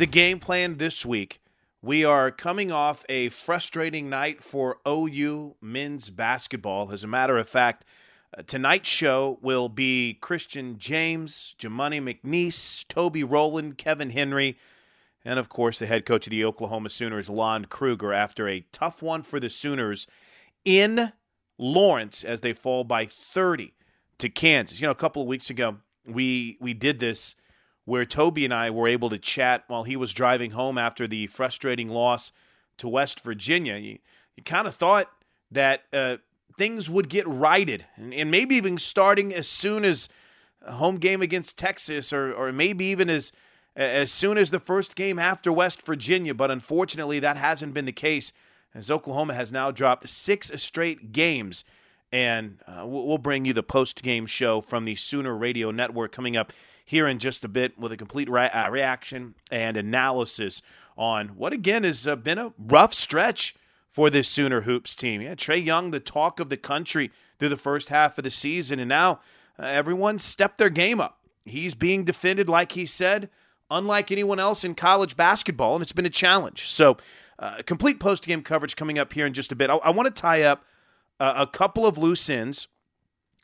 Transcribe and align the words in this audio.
the 0.00 0.06
game 0.06 0.38
plan 0.38 0.78
this 0.78 1.04
week, 1.04 1.42
we 1.82 2.06
are 2.06 2.30
coming 2.30 2.72
off 2.72 3.04
a 3.10 3.28
frustrating 3.28 4.08
night 4.08 4.42
for 4.42 4.78
OU 4.88 5.56
men's 5.60 6.08
basketball. 6.08 6.90
As 6.90 7.04
a 7.04 7.06
matter 7.06 7.36
of 7.36 7.46
fact, 7.46 7.84
uh, 8.34 8.40
tonight's 8.46 8.88
show 8.88 9.38
will 9.42 9.68
be 9.68 10.16
Christian 10.22 10.78
James, 10.78 11.54
Jamuni 11.58 12.00
McNeace, 12.00 12.88
Toby 12.88 13.22
Rowland, 13.22 13.76
Kevin 13.76 14.08
Henry, 14.08 14.56
and 15.22 15.38
of 15.38 15.50
course 15.50 15.78
the 15.78 15.86
head 15.86 16.06
coach 16.06 16.26
of 16.26 16.30
the 16.30 16.46
Oklahoma 16.46 16.88
Sooners, 16.88 17.28
Lon 17.28 17.66
Kruger, 17.66 18.14
after 18.14 18.48
a 18.48 18.64
tough 18.72 19.02
one 19.02 19.22
for 19.22 19.38
the 19.38 19.50
Sooners 19.50 20.06
in 20.64 21.12
Lawrence 21.58 22.24
as 22.24 22.40
they 22.40 22.54
fall 22.54 22.84
by 22.84 23.04
30 23.04 23.74
to 24.16 24.30
Kansas. 24.30 24.80
You 24.80 24.86
know, 24.86 24.92
a 24.92 24.94
couple 24.94 25.20
of 25.20 25.28
weeks 25.28 25.50
ago, 25.50 25.76
we 26.06 26.56
we 26.58 26.72
did 26.72 27.00
this 27.00 27.36
where 27.90 28.04
Toby 28.04 28.44
and 28.44 28.54
I 28.54 28.70
were 28.70 28.86
able 28.86 29.10
to 29.10 29.18
chat 29.18 29.64
while 29.66 29.82
he 29.82 29.96
was 29.96 30.12
driving 30.12 30.52
home 30.52 30.78
after 30.78 31.08
the 31.08 31.26
frustrating 31.26 31.88
loss 31.88 32.30
to 32.78 32.86
West 32.86 33.18
Virginia. 33.18 33.78
You, 33.78 33.98
you 34.36 34.44
kind 34.44 34.68
of 34.68 34.76
thought 34.76 35.10
that 35.50 35.82
uh, 35.92 36.18
things 36.56 36.88
would 36.88 37.08
get 37.08 37.26
righted, 37.26 37.86
and, 37.96 38.14
and, 38.14 38.30
maybe 38.30 38.54
even 38.54 38.78
starting 38.78 39.34
as 39.34 39.48
soon 39.48 39.84
as 39.84 40.08
a 40.64 40.74
home 40.74 40.98
game 40.98 41.20
against 41.20 41.58
Texas, 41.58 42.12
or 42.12 42.32
or 42.32 42.52
maybe 42.52 42.84
even 42.84 43.10
as 43.10 43.32
as 43.74 44.12
soon 44.12 44.38
as 44.38 44.50
the 44.50 44.60
first 44.60 44.94
game 44.94 45.18
after 45.18 45.52
West 45.52 45.84
Virginia. 45.84 46.32
But 46.32 46.52
unfortunately, 46.52 47.18
that 47.18 47.38
hasn't 47.38 47.74
been 47.74 47.86
the 47.86 47.92
case, 47.92 48.32
as 48.72 48.88
Oklahoma 48.88 49.34
has 49.34 49.50
now 49.50 49.72
dropped 49.72 50.08
six 50.08 50.52
straight 50.62 51.10
games. 51.10 51.64
And 52.12 52.58
uh, 52.68 52.86
we'll 52.86 53.18
bring 53.18 53.44
you 53.44 53.52
the 53.52 53.62
post 53.64 54.02
game 54.02 54.26
show 54.26 54.60
from 54.60 54.84
the 54.84 54.94
Sooner 54.94 55.36
Radio 55.36 55.72
Network 55.72 56.12
coming 56.12 56.36
up 56.36 56.52
here 56.90 57.06
in 57.06 57.20
just 57.20 57.44
a 57.44 57.48
bit 57.48 57.78
with 57.78 57.92
a 57.92 57.96
complete 57.96 58.28
re- 58.28 58.50
uh, 58.50 58.68
reaction 58.68 59.36
and 59.48 59.76
analysis 59.76 60.60
on 60.98 61.28
what, 61.28 61.52
again, 61.52 61.84
has 61.84 62.04
uh, 62.04 62.16
been 62.16 62.36
a 62.36 62.52
rough 62.58 62.92
stretch 62.92 63.54
for 63.88 64.10
this 64.10 64.28
Sooner 64.28 64.62
Hoops 64.62 64.96
team. 64.96 65.22
Yeah, 65.22 65.36
Trae 65.36 65.64
Young, 65.64 65.92
the 65.92 66.00
talk 66.00 66.40
of 66.40 66.48
the 66.48 66.56
country 66.56 67.12
through 67.38 67.50
the 67.50 67.56
first 67.56 67.90
half 67.90 68.18
of 68.18 68.24
the 68.24 68.30
season, 68.30 68.80
and 68.80 68.88
now 68.88 69.20
uh, 69.56 69.66
everyone 69.66 70.18
stepped 70.18 70.58
their 70.58 70.68
game 70.68 71.00
up. 71.00 71.20
He's 71.44 71.76
being 71.76 72.04
defended, 72.04 72.48
like 72.48 72.72
he 72.72 72.86
said, 72.86 73.30
unlike 73.70 74.10
anyone 74.10 74.40
else 74.40 74.64
in 74.64 74.74
college 74.74 75.16
basketball, 75.16 75.76
and 75.76 75.82
it's 75.84 75.92
been 75.92 76.06
a 76.06 76.10
challenge. 76.10 76.66
So, 76.66 76.96
uh, 77.38 77.62
complete 77.64 78.00
post 78.00 78.26
game 78.26 78.42
coverage 78.42 78.74
coming 78.74 78.98
up 78.98 79.12
here 79.12 79.26
in 79.26 79.32
just 79.32 79.52
a 79.52 79.56
bit. 79.56 79.70
I, 79.70 79.76
I 79.76 79.90
want 79.90 80.12
to 80.12 80.20
tie 80.20 80.42
up 80.42 80.64
uh, 81.20 81.34
a 81.36 81.46
couple 81.46 81.86
of 81.86 81.96
loose 81.96 82.28
ends. 82.28 82.66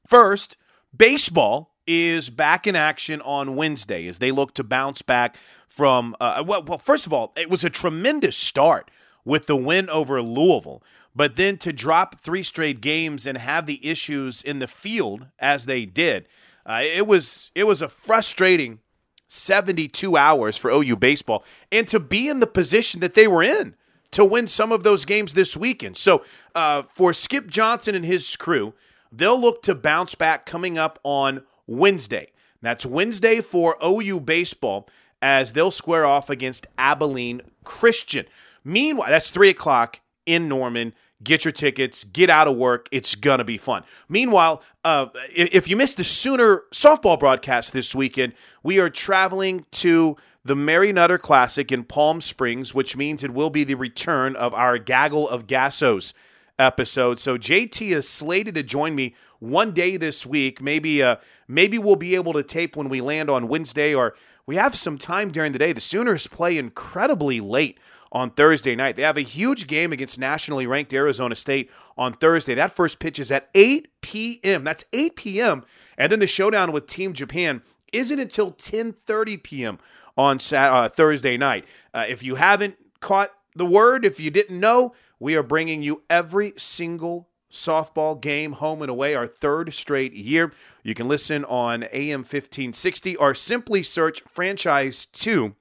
First, 0.05 0.57
baseball 0.95 1.76
is 1.87 2.31
back 2.31 2.67
in 2.67 2.77
action 2.77 3.21
on 3.23 3.57
Wednesday 3.57 4.07
as 4.07 4.19
they 4.19 4.31
look 4.31 4.55
to 4.55 4.65
bounce 4.65 5.03
back 5.03 5.37
from. 5.69 6.17
Uh, 6.21 6.43
well, 6.47 6.63
well, 6.63 6.79
first 6.79 7.07
of 7.07 7.13
all, 7.13 7.33
it 7.37 7.51
was 7.51 7.65
a 7.65 7.71
tremendous 7.71 8.37
start 8.37 8.91
with 9.25 9.47
the 9.47 9.57
win 9.57 9.91
over 9.91 10.23
Louisville, 10.23 10.83
but 11.15 11.37
then 11.37 11.59
to 11.59 11.73
drop 11.73 12.21
three 12.21 12.43
straight 12.43 12.81
games 12.81 13.27
and 13.27 13.39
have 13.39 13.67
the 13.67 13.85
issues 13.87 14.43
in 14.43 14.59
the 14.59 14.69
field 14.69 15.27
as 15.39 15.67
they 15.67 15.85
did, 15.85 16.29
uh, 16.65 16.81
it 16.83 17.07
was 17.07 17.51
it 17.55 17.65
was 17.65 17.81
a 17.83 17.89
frustrating 17.89 18.81
72 19.29 20.17
hours 20.17 20.57
for 20.57 20.71
OU 20.71 20.97
baseball, 20.97 21.45
and 21.73 21.89
to 21.89 21.99
be 21.99 22.29
in 22.29 22.41
the 22.41 22.47
position 22.47 23.01
that 23.01 23.15
they 23.15 23.27
were 23.27 23.43
in 23.43 23.75
to 24.13 24.25
win 24.25 24.47
some 24.47 24.73
of 24.73 24.83
those 24.83 25.05
games 25.05 25.35
this 25.35 25.57
weekend. 25.57 25.97
So 25.97 26.23
uh, 26.55 26.83
for 26.95 27.13
Skip 27.13 27.49
Johnson 27.49 27.95
and 27.95 28.05
his 28.05 28.37
crew, 28.37 28.73
they'll 29.11 29.41
look 29.41 29.63
to 29.65 29.75
bounce 29.75 30.15
back 30.15 30.47
coming 30.47 30.79
up 30.79 30.99
on 31.03 31.43
Wednesday. 31.67 32.33
That's 32.63 32.87
Wednesday 32.87 33.41
for 33.41 33.77
OU 33.85 34.21
baseball 34.21 34.89
as 35.23 35.53
they'll 35.53 35.71
square 35.71 36.05
off 36.05 36.31
against 36.31 36.67
Abilene 36.79 37.43
Christian. 37.65 38.27
Meanwhile, 38.65 39.11
that's 39.11 39.31
3 39.31 39.51
o'clock 39.51 40.01
in 40.25 40.49
Norman. 40.49 40.93
Get 41.23 41.45
your 41.45 41.53
tickets, 41.53 42.05
get 42.05 42.29
out 42.29 42.47
of 42.47 42.57
work. 42.57 42.89
It's 42.93 43.15
going 43.15 43.39
to 43.39 43.45
be 43.45 43.57
fun. 43.57 43.85
Meanwhile, 44.09 44.63
uh, 44.85 45.07
if 45.35 45.67
you 45.67 45.77
missed 45.77 45.97
the 45.97 46.05
Sooner 46.05 46.65
softball 46.75 47.19
broadcast 47.19 47.73
this 47.73 47.95
weekend, 47.95 48.35
we 48.63 48.79
are 48.79 48.91
traveling 48.91 49.65
to 49.73 50.17
the 50.45 50.55
Mary 50.55 50.93
Nutter 50.93 51.19
Classic 51.19 51.73
in 51.73 51.85
Palm 51.85 52.21
Springs, 52.21 52.75
which 52.75 52.97
means 52.97 53.25
it 53.25 53.33
will 53.33 53.51
be 53.51 53.65
the 53.65 53.75
return 53.75 54.37
of 54.37 54.53
our 54.53 54.79
Gaggle 54.79 55.29
of 55.29 55.47
Gassos 55.47 56.13
episode. 56.59 57.21
So 57.21 57.39
JT 57.39 57.95
is 57.95 58.09
slated 58.09 58.55
to 58.55 58.63
join 58.63 58.95
me 58.95 59.15
one 59.39 59.73
day 59.73 59.97
this 59.97 60.25
week. 60.25 60.61
Maybe 60.61 61.03
uh, 61.03 61.17
maybe 61.49 61.79
we'll 61.79 61.97
be 61.97 62.15
able 62.15 62.33
to 62.35 62.43
tape 62.43 62.77
when 62.77 62.89
we 62.89 63.01
land 63.01 63.31
on 63.31 63.49
Wednesday, 63.49 63.95
or 63.95 64.15
we 64.47 64.57
have 64.57 64.77
some 64.77 64.99
time 64.99 65.31
during 65.31 65.53
the 65.53 65.59
day. 65.59 65.73
The 65.73 65.81
Sooners 65.81 66.27
play 66.27 66.57
incredibly 66.57 67.41
late 67.41 67.79
on 68.13 68.31
Thursday 68.31 68.75
night. 68.75 68.97
They 68.97 69.03
have 69.03 69.19
a 69.19 69.23
huge 69.23 69.67
game 69.67 69.93
against 69.93 70.19
nationally 70.19 70.67
ranked 70.67 70.93
Arizona 70.93 71.35
State 71.35 71.71
on 71.99 72.15
Thursday. 72.15 72.55
That 72.55 72.75
first 72.75 72.99
pitch 72.99 73.19
is 73.19 73.31
at 73.31 73.51
8 73.55 73.89
p.m. 74.01 74.65
That's 74.65 74.85
8 74.93 75.17
p.m. 75.17 75.65
And 75.99 76.11
then 76.11 76.21
the 76.21 76.27
showdown 76.27 76.73
with 76.73 76.87
Team 76.87 77.13
Japan 77.13 77.63
isn't 77.93 78.19
until 78.19 78.53
10:30 78.53 79.43
p.m. 79.43 79.79
on 80.17 80.39
uh, 80.53 80.89
Thursday 80.89 81.37
night. 81.37 81.65
Uh, 81.93 82.05
if 82.09 82.23
you 82.23 82.37
haven't 82.37 82.77
caught 83.01 83.33
the 83.55 83.67
word, 83.67 84.05
if 84.05 84.21
you 84.21 84.31
didn't 84.31 84.59
know, 84.61 84.95
we 85.19 85.35
are 85.37 85.43
bringing 85.43 85.83
you 85.83 86.03
every 86.11 86.53
single 86.57 87.29
softball 87.51 88.21
game, 88.21 88.53
home 88.53 88.83
and 88.83 88.91
away, 88.91 89.15
our 89.15 89.27
third 89.27 89.73
straight 89.75 90.13
year. 90.13 90.53
You 90.83 90.95
can 90.95 91.09
listen 91.09 91.45
on 91.45 91.85
AM 91.93 92.21
1560 92.21 93.17
or 93.17 93.35
simply 93.35 93.83
search 93.83 94.23
Franchise 94.29 95.07
2 95.07 95.55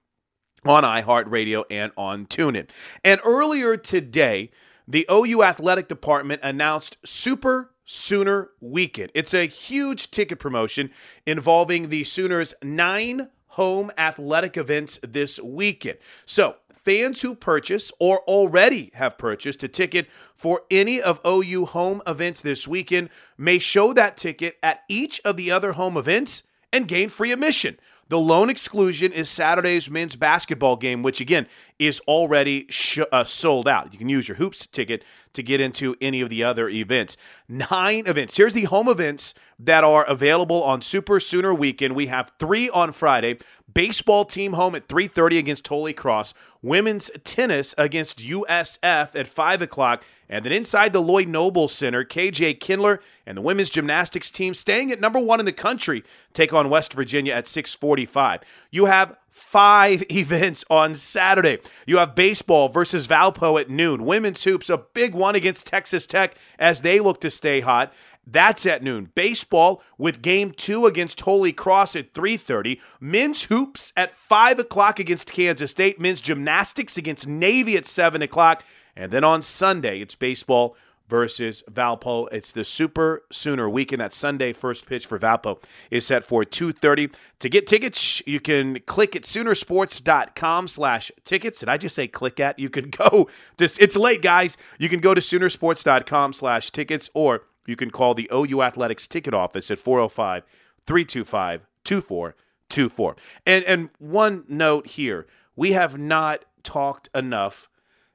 on 0.66 0.84
iHeartRadio 0.84 1.64
and 1.70 1.92
on 1.96 2.26
TuneIn. 2.26 2.70
And 3.04 3.22
earlier 3.24 3.78
today, 3.78 4.52
the 4.88 5.06
OU 5.12 5.44
athletic 5.44 5.88
department 5.88 6.42
announced 6.44 6.98
Super 7.06 7.72
Sooner 7.86 8.50
Weekend. 8.60 9.12
It's 9.14 9.34
a 9.34 9.48
huge 9.48 10.12
ticket 10.12 10.40
promotion 10.40 10.92
involving 11.26 11.90
the 11.90 12.04
Sooners' 12.04 12.54
nine 12.64 13.30
home 13.56 13.90
athletic 13.98 14.58
events 14.58 15.00
this 15.02 15.40
weekend. 15.40 15.98
So, 16.26 16.56
fans 16.74 17.22
who 17.22 17.34
purchase 17.34 17.90
or 18.00 18.20
already 18.28 18.92
have 18.96 19.18
purchased 19.18 19.64
a 19.64 19.70
ticket 19.70 20.08
for 20.36 20.64
any 20.70 21.02
of 21.02 21.22
OU 21.26 21.68
home 21.68 22.02
events 22.06 22.42
this 22.42 22.68
weekend 22.68 23.10
may 23.38 23.58
show 23.58 23.94
that 23.94 24.18
ticket 24.18 24.58
at 24.62 24.82
each 24.90 25.22
of 25.24 25.38
the 25.38 25.52
other 25.52 25.72
home 25.72 25.96
events 25.96 26.44
and 26.74 26.86
gain 26.86 27.08
free 27.08 27.32
admission. 27.32 27.80
The 28.08 28.20
lone 28.20 28.52
exclusion 28.52 29.12
is 29.12 29.32
Saturday's 29.32 29.90
men's 29.90 30.16
basketball 30.16 30.76
game, 30.76 31.02
which 31.02 31.20
again 31.20 31.48
is 31.80 32.00
already 32.02 32.68
sh- 32.70 33.00
uh, 33.12 33.24
sold 33.24 33.68
out. 33.68 33.92
You 33.94 33.98
can 33.98 34.10
use 34.10 34.28
your 34.28 34.38
hoops 34.38 34.68
ticket 34.68 35.04
to 35.34 35.42
get 35.42 35.60
into 35.60 35.96
any 36.00 36.22
of 36.22 36.30
the 36.30 36.44
other 36.44 36.70
events. 36.70 37.18
Nine 37.50 38.06
events. 38.06 38.38
Here's 38.38 38.54
the 38.54 38.66
home 38.66 38.88
events 38.88 39.34
that 39.58 39.84
are 39.84 40.04
available 40.06 40.62
on 40.64 40.84
Super 40.84 41.20
Sooner 41.20 41.52
Weekend. 41.52 41.96
We 41.96 42.06
have 42.08 42.32
three 42.38 42.70
on 42.70 42.94
Friday. 42.94 43.40
Baseball 43.76 44.26
team 44.26 44.54
home 44.54 44.74
at 44.74 44.88
3:30 44.88 45.38
against 45.38 45.68
Holy 45.68 45.94
Cross. 45.94 46.34
Women's 46.64 47.12
tennis 47.24 47.76
against 47.78 48.20
USF 48.20 49.14
at 49.14 49.28
5 49.28 49.62
o'clock. 49.62 50.04
And 50.28 50.44
then 50.44 50.54
inside 50.54 50.94
the 50.94 51.02
Lloyd 51.02 51.28
Noble 51.28 51.68
Center, 51.68 52.04
KJ 52.04 52.60
Kindler 52.60 53.02
and 53.28 53.38
the 53.38 53.42
women's 53.42 53.70
gymnastics 53.70 54.32
team 54.32 54.54
staying 54.54 54.92
at 54.92 55.00
number 55.00 55.20
one 55.20 55.40
in 55.40 55.46
the 55.46 55.52
country 55.52 56.04
take 56.34 56.54
on 56.54 56.70
West 56.70 56.94
Virginia 56.94 57.34
at 57.34 57.48
645. 57.48 58.42
You 58.72 58.86
have 58.86 59.18
five 59.30 60.04
events 60.10 60.64
on 60.70 60.96
Saturday. 60.96 61.60
You 61.86 61.98
have 61.98 62.16
baseball 62.16 62.70
versus 62.70 63.08
Valpo 63.08 63.60
at 63.60 63.70
noon. 63.70 64.06
Women's 64.06 64.44
hoops, 64.46 64.70
a 64.70 64.78
big 64.78 65.14
one 65.14 65.36
against 65.36 65.68
Texas 65.68 66.08
Tech 66.08 66.36
as 66.58 66.82
they 66.82 67.02
look 67.02 67.20
to 67.22 67.30
stay 67.30 67.60
hot. 67.60 67.94
That's 68.28 68.66
at 68.66 68.82
noon. 68.82 69.12
Baseball 69.14 69.82
with 69.98 70.22
game 70.22 70.52
two 70.52 70.86
against 70.86 71.22
Holy 71.22 71.54
Cross 71.54 71.96
at 71.96 72.14
3.30. 72.14 72.80
Men's 73.00 73.44
hoops 73.44 73.94
at 73.96 74.16
5 74.18 74.60
o'clock 74.60 75.00
against 75.00 75.32
Kansas 75.32 75.72
State. 75.72 76.00
Men's 76.00 76.22
gymnastics 76.22 76.98
against 76.98 77.28
Navy 77.28 77.78
at 77.78 77.86
7 77.86 78.22
o'clock. 78.22 78.64
And 78.96 79.12
then 79.12 79.24
on 79.24 79.42
Sunday, 79.42 80.00
it's 80.00 80.16
baseball 80.16 80.76
versus 81.08 81.64
Valpo. 81.72 82.28
It's 82.32 82.52
the 82.52 82.64
Super 82.64 83.24
Sooner 83.32 83.70
weekend. 83.70 84.02
That 84.02 84.14
Sunday 84.14 84.54
first 84.54 84.86
pitch 84.86 85.06
for 85.06 85.20
Valpo 85.20 85.62
is 85.92 86.06
set 86.06 86.26
for 86.26 86.44
2.30. 86.44 87.14
To 87.40 87.50
get 87.50 87.68
tickets, 87.68 88.24
you 88.26 88.40
can 88.40 88.80
click 88.82 89.16
at 89.16 89.24
Soonersports.com 89.24 90.68
slash 90.68 91.12
tickets. 91.24 91.60
Did 91.60 91.70
I 91.70 91.78
just 91.78 91.96
say 91.96 92.08
click 92.08 92.40
at? 92.40 92.58
You 92.58 92.70
can 92.70 92.90
go 92.90 93.30
to, 93.58 93.66
it's 93.66 93.96
late, 93.96 94.22
guys. 94.22 94.58
You 94.80 94.90
can 94.90 95.00
go 95.00 95.14
to 95.14 95.22
Soonersports.com 95.22 96.34
slash 96.34 96.72
tickets 96.72 97.10
or 97.14 97.44
you 97.66 97.76
can 97.76 97.92
call 97.92 98.14
the 98.14 98.30
OU 98.34 98.62
Athletics 98.62 99.08
ticket 99.08 99.34
office 99.34 99.72
at 99.72 99.80
405 99.80 100.44
325 100.86 101.66
2424. 101.84 103.16
And 103.46 103.64
and 103.66 103.90
one 104.00 104.44
note 104.48 104.88
here, 104.88 105.28
we 105.56 105.72
have 105.74 105.98
not 105.98 106.46
talked 106.64 107.10
enough 107.14 107.70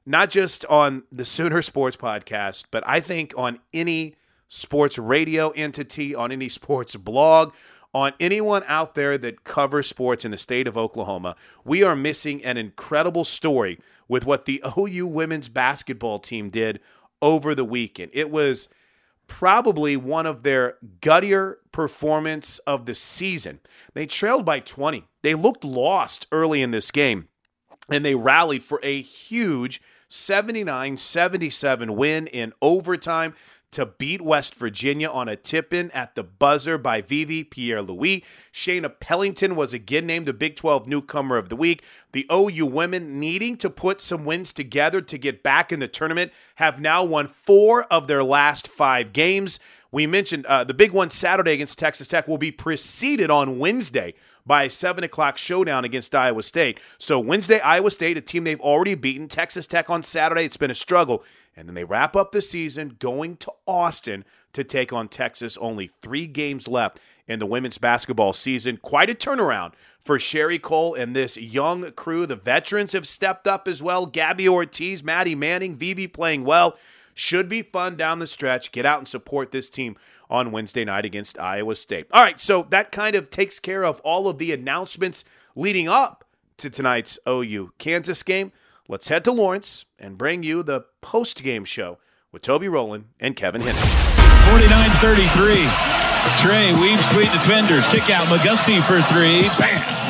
not 0.05 0.29
just 0.29 0.65
on 0.65 1.03
the 1.11 1.25
Sooner 1.25 1.61
Sports 1.61 1.95
podcast, 1.95 2.65
but 2.71 2.83
I 2.87 2.99
think 2.99 3.33
on 3.37 3.59
any 3.73 4.15
sports 4.47 4.97
radio 4.97 5.51
entity, 5.51 6.15
on 6.15 6.31
any 6.31 6.49
sports 6.49 6.95
blog, 6.95 7.53
on 7.93 8.13
anyone 8.19 8.63
out 8.67 8.95
there 8.95 9.17
that 9.17 9.43
covers 9.43 9.87
sports 9.87 10.25
in 10.25 10.31
the 10.31 10.37
state 10.37 10.67
of 10.67 10.77
Oklahoma, 10.77 11.35
we 11.63 11.83
are 11.83 11.95
missing 11.95 12.43
an 12.43 12.57
incredible 12.57 13.25
story 13.25 13.79
with 14.07 14.25
what 14.25 14.45
the 14.45 14.63
OU 14.77 15.07
women's 15.07 15.49
basketball 15.49 16.19
team 16.19 16.49
did 16.49 16.79
over 17.21 17.53
the 17.53 17.65
weekend. 17.65 18.11
It 18.13 18.29
was 18.31 18.67
probably 19.31 19.95
one 19.95 20.25
of 20.25 20.43
their 20.43 20.75
guttier 20.99 21.55
performance 21.71 22.59
of 22.67 22.85
the 22.85 22.93
season. 22.93 23.61
They 23.93 24.05
trailed 24.05 24.43
by 24.43 24.59
20. 24.59 25.05
They 25.23 25.35
looked 25.35 25.63
lost 25.63 26.27
early 26.33 26.61
in 26.61 26.71
this 26.71 26.91
game 26.91 27.29
and 27.89 28.03
they 28.03 28.13
rallied 28.13 28.61
for 28.61 28.81
a 28.83 29.01
huge 29.01 29.81
79 30.09 30.97
77 30.97 31.95
win 31.95 32.27
in 32.27 32.51
overtime 32.61 33.33
to 33.71 33.85
beat 33.85 34.21
West 34.21 34.55
Virginia 34.55 35.09
on 35.09 35.29
a 35.29 35.35
tip 35.35 35.73
in 35.73 35.89
at 35.91 36.15
the 36.15 36.23
buzzer 36.23 36.77
by 36.77 37.01
Vivi 37.01 37.43
Pierre 37.43 37.81
Louis. 37.81 38.23
Shaina 38.53 38.91
Pellington 38.99 39.55
was 39.55 39.73
again 39.73 40.05
named 40.05 40.25
the 40.25 40.33
Big 40.33 40.55
12 40.55 40.87
Newcomer 40.87 41.37
of 41.37 41.49
the 41.49 41.55
Week. 41.55 41.83
The 42.11 42.25
OU 42.31 42.65
women, 42.65 43.19
needing 43.19 43.55
to 43.57 43.69
put 43.69 44.01
some 44.01 44.25
wins 44.25 44.51
together 44.51 45.01
to 45.01 45.17
get 45.17 45.41
back 45.41 45.71
in 45.71 45.79
the 45.79 45.87
tournament, 45.87 46.33
have 46.55 46.81
now 46.81 47.03
won 47.03 47.27
four 47.27 47.83
of 47.83 48.07
their 48.07 48.23
last 48.23 48.67
five 48.67 49.13
games. 49.13 49.59
We 49.91 50.07
mentioned 50.07 50.45
uh, 50.45 50.63
the 50.63 50.73
big 50.73 50.91
one 50.91 51.09
Saturday 51.09 51.51
against 51.51 51.77
Texas 51.77 52.07
Tech 52.07 52.27
will 52.27 52.37
be 52.37 52.51
preceded 52.51 53.29
on 53.29 53.59
Wednesday 53.59 54.13
by 54.45 54.63
a 54.63 54.69
7 54.69 55.03
o'clock 55.03 55.37
showdown 55.37 55.83
against 55.83 56.15
Iowa 56.15 56.43
State. 56.43 56.79
So, 56.97 57.19
Wednesday, 57.19 57.59
Iowa 57.59 57.91
State, 57.91 58.17
a 58.17 58.21
team 58.21 58.45
they've 58.45 58.59
already 58.61 58.95
beaten. 58.95 59.27
Texas 59.27 59.67
Tech 59.67 59.89
on 59.89 60.01
Saturday, 60.01 60.45
it's 60.45 60.55
been 60.55 60.71
a 60.71 60.75
struggle. 60.75 61.23
And 61.57 61.67
then 61.67 61.75
they 61.75 61.83
wrap 61.83 62.15
up 62.15 62.31
the 62.31 62.41
season 62.41 62.95
going 62.99 63.35
to 63.37 63.51
Austin 63.67 64.23
to 64.53 64.63
take 64.63 64.93
on 64.93 65.09
Texas. 65.09 65.57
Only 65.57 65.91
three 66.01 66.25
games 66.25 66.69
left 66.69 66.99
in 67.27 67.39
the 67.39 67.45
women's 67.45 67.77
basketball 67.77 68.31
season. 68.31 68.77
Quite 68.77 69.09
a 69.09 69.13
turnaround 69.13 69.73
for 70.03 70.19
Sherri 70.19 70.57
Coale 70.57 70.95
and 70.95 71.13
this 71.13 71.35
young 71.35 71.91
crew. 71.91 72.25
The 72.25 72.37
veterans 72.37 72.93
have 72.93 73.07
stepped 73.07 73.47
up 73.47 73.67
as 73.67 73.83
well. 73.83 74.05
Gabby 74.05 74.47
Ortiz, 74.47 75.03
Maddie 75.03 75.35
Manning, 75.35 75.75
Vivi 75.75 76.07
playing 76.07 76.45
well. 76.45 76.77
Should 77.13 77.49
be 77.49 77.61
fun 77.61 77.95
down 77.95 78.19
the 78.19 78.27
stretch. 78.27 78.71
Get 78.71 78.85
out 78.85 78.99
and 78.99 79.07
support 79.07 79.51
this 79.51 79.69
team 79.69 79.95
on 80.29 80.51
Wednesday 80.51 80.85
night 80.85 81.05
against 81.05 81.39
Iowa 81.39 81.75
State. 81.75 82.07
All 82.11 82.21
right, 82.21 82.39
so 82.39 82.65
that 82.69 82.91
kind 82.91 83.15
of 83.15 83.29
takes 83.29 83.59
care 83.59 83.83
of 83.83 83.99
all 84.01 84.27
of 84.27 84.37
the 84.37 84.51
announcements 84.51 85.23
leading 85.55 85.87
up 85.87 86.23
to 86.57 86.69
tonight's 86.69 87.19
OU 87.27 87.73
Kansas 87.77 88.23
game. 88.23 88.51
Let's 88.87 89.07
head 89.07 89.23
to 89.25 89.31
Lawrence 89.31 89.85
and 89.99 90.17
bring 90.17 90.43
you 90.43 90.63
the 90.63 90.85
post 91.01 91.43
game 91.43 91.65
show 91.65 91.97
with 92.31 92.41
Toby 92.41 92.67
Rowland 92.67 93.05
and 93.19 93.35
Kevin 93.35 93.61
Henry. 93.61 93.81
49 94.51 94.89
33. 94.99 95.65
Trae 96.41 96.81
weaves 96.81 97.07
between 97.09 97.31
defenders. 97.31 97.87
Kick 97.87 98.09
out 98.09 98.25
McGusty 98.27 98.81
for 98.83 99.01
three. 99.13 99.49
Bam. 99.59 100.01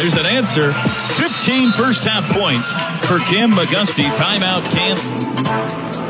There's 0.00 0.16
an 0.16 0.26
answer. 0.26 0.72
15 1.14 1.72
first 1.72 2.04
half 2.04 2.24
points 2.32 2.70
for 3.06 3.18
Cam 3.30 3.50
McGusty. 3.50 4.10
Timeout, 4.16 4.64
Kansas. 4.72 6.03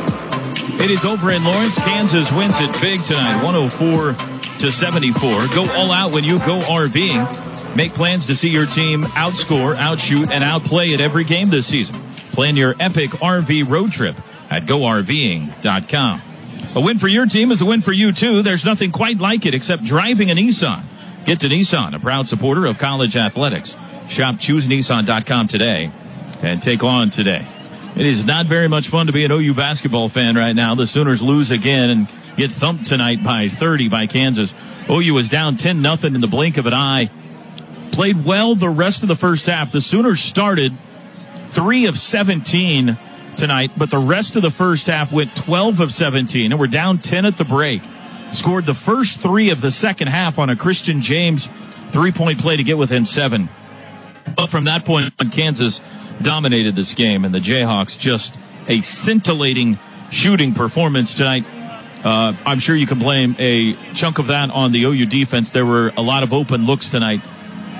It 0.84 0.90
is 0.90 1.04
over 1.06 1.31
in 1.31 1.42
Lawrence. 1.42 1.78
Kansas 1.78 2.31
wins 2.31 2.52
it 2.60 2.70
big 2.78 3.00
tonight, 3.00 3.43
104 3.43 4.12
to 4.58 4.70
74. 4.70 5.46
Go 5.55 5.64
all 5.72 5.91
out 5.91 6.12
when 6.12 6.24
you 6.24 6.38
go 6.41 6.58
RVing. 6.58 7.74
Make 7.74 7.94
plans 7.94 8.26
to 8.26 8.34
see 8.34 8.50
your 8.50 8.67
team 8.67 9.03
outscore, 9.05 9.76
outshoot, 9.76 10.31
and 10.31 10.44
outplay 10.44 10.93
at 10.93 11.00
every 11.00 11.24
game 11.24 11.48
this 11.48 11.67
season. 11.67 11.94
Plan 12.32 12.55
your 12.55 12.74
epic 12.79 13.12
RV 13.12 13.67
road 13.67 13.93
trip 13.93 14.14
at 14.50 14.67
GoRVing.com. 14.67 16.22
A 16.74 16.81
win 16.82 16.98
for 16.98 17.08
your 17.08 17.24
team 17.24 17.50
is 17.50 17.62
a 17.62 17.64
win 17.64 17.81
for 17.81 17.93
you 17.93 18.12
too. 18.12 18.43
There's 18.43 18.67
nothing 18.67 18.93
quite 18.93 19.17
like 19.17 19.46
it 19.46 19.55
except 19.55 19.84
driving 19.84 20.31
a 20.31 20.34
Nissan. 20.34 20.84
Get 21.24 21.41
to 21.41 21.48
Nissan, 21.48 21.96
a 21.96 21.98
proud 21.98 22.29
supporter 22.29 22.67
of 22.67 22.76
college 22.76 23.17
athletics. 23.17 23.74
Shop 24.10 24.34
choosenissan.com 24.34 25.48
today 25.48 25.91
and 26.43 26.60
take 26.60 26.84
on 26.84 27.08
today. 27.08 27.48
It 27.96 28.06
is 28.06 28.24
not 28.24 28.46
very 28.46 28.69
much 28.69 28.89
fun 28.89 29.06
to 29.06 29.13
be 29.13 29.24
an 29.24 29.31
OU 29.31 29.55
basketball 29.55 30.08
fan 30.08 30.34
right 30.34 30.53
now. 30.53 30.74
The 30.74 30.86
Sooners 30.86 31.22
lose 31.22 31.53
again 31.53 31.91
and 31.91 32.08
get 32.36 32.51
thumped 32.51 32.86
tonight 32.86 33.22
by 33.22 33.48
30 33.48 33.89
by 33.89 34.08
Kansas. 34.08 34.53
OU 34.91 35.15
was 35.15 35.29
down 35.29 35.56
10 35.56 35.81
nothing 35.81 36.17
in 36.17 36.20
the 36.20 36.27
blink 36.27 36.56
of 36.56 36.67
an 36.67 36.74
eye. 36.74 37.08
Played 37.93 38.24
well 38.24 38.56
the 38.56 38.69
rest 38.69 39.03
of 39.03 39.08
the 39.08 39.15
first 39.15 39.46
half. 39.46 39.70
The 39.70 39.81
Sooners 39.81 40.20
started 40.20 40.77
3 41.46 41.86
of 41.86 42.01
17 42.01 42.98
tonight, 43.36 43.70
but 43.77 43.91
the 43.91 43.98
rest 43.98 44.34
of 44.34 44.43
the 44.43 44.51
first 44.51 44.89
half 44.89 45.13
went 45.13 45.36
12 45.36 45.79
of 45.79 45.93
17 45.93 46.51
and 46.51 46.60
we're 46.60 46.67
down 46.67 46.98
10 46.98 47.24
at 47.24 47.36
the 47.36 47.44
break. 47.44 47.81
Scored 48.32 48.67
the 48.67 48.74
first 48.74 49.20
3 49.20 49.51
of 49.51 49.60
the 49.60 49.70
second 49.70 50.08
half 50.08 50.41
on 50.41 50.51
a 50.51 50.56
Christian 50.56 51.01
James 51.01 51.48
three-point 51.93 52.41
play 52.41 52.56
to 52.56 52.65
get 52.65 52.77
within 52.77 53.05
7. 53.05 53.48
But 54.34 54.48
from 54.48 54.65
that 54.65 54.84
point 54.84 55.15
on 55.20 55.31
Kansas 55.31 55.81
dominated 56.22 56.76
this 56.76 56.94
game, 56.94 57.24
and 57.24 57.34
the 57.34 57.40
Jayhawks 57.40 57.98
just 57.98 58.38
a 58.68 58.80
scintillating 58.80 59.78
shooting 60.10 60.54
performance 60.54 61.14
tonight. 61.14 61.44
Uh, 62.04 62.34
I'm 62.44 62.58
sure 62.58 62.76
you 62.76 62.86
can 62.86 62.98
blame 62.98 63.34
a 63.38 63.74
chunk 63.94 64.18
of 64.18 64.26
that 64.28 64.50
on 64.50 64.72
the 64.72 64.84
OU 64.84 65.06
defense. 65.06 65.50
There 65.50 65.66
were 65.66 65.92
a 65.96 66.02
lot 66.02 66.22
of 66.22 66.32
open 66.32 66.66
looks 66.66 66.90
tonight, 66.90 67.22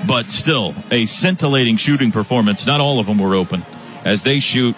but 0.07 0.31
still 0.31 0.75
a 0.91 1.05
scintillating 1.05 1.77
shooting 1.77 2.11
performance. 2.11 2.65
Not 2.65 2.81
all 2.81 2.99
of 2.99 3.05
them 3.05 3.19
were 3.19 3.35
open 3.35 3.63
as 4.03 4.23
they 4.23 4.39
shoot 4.39 4.75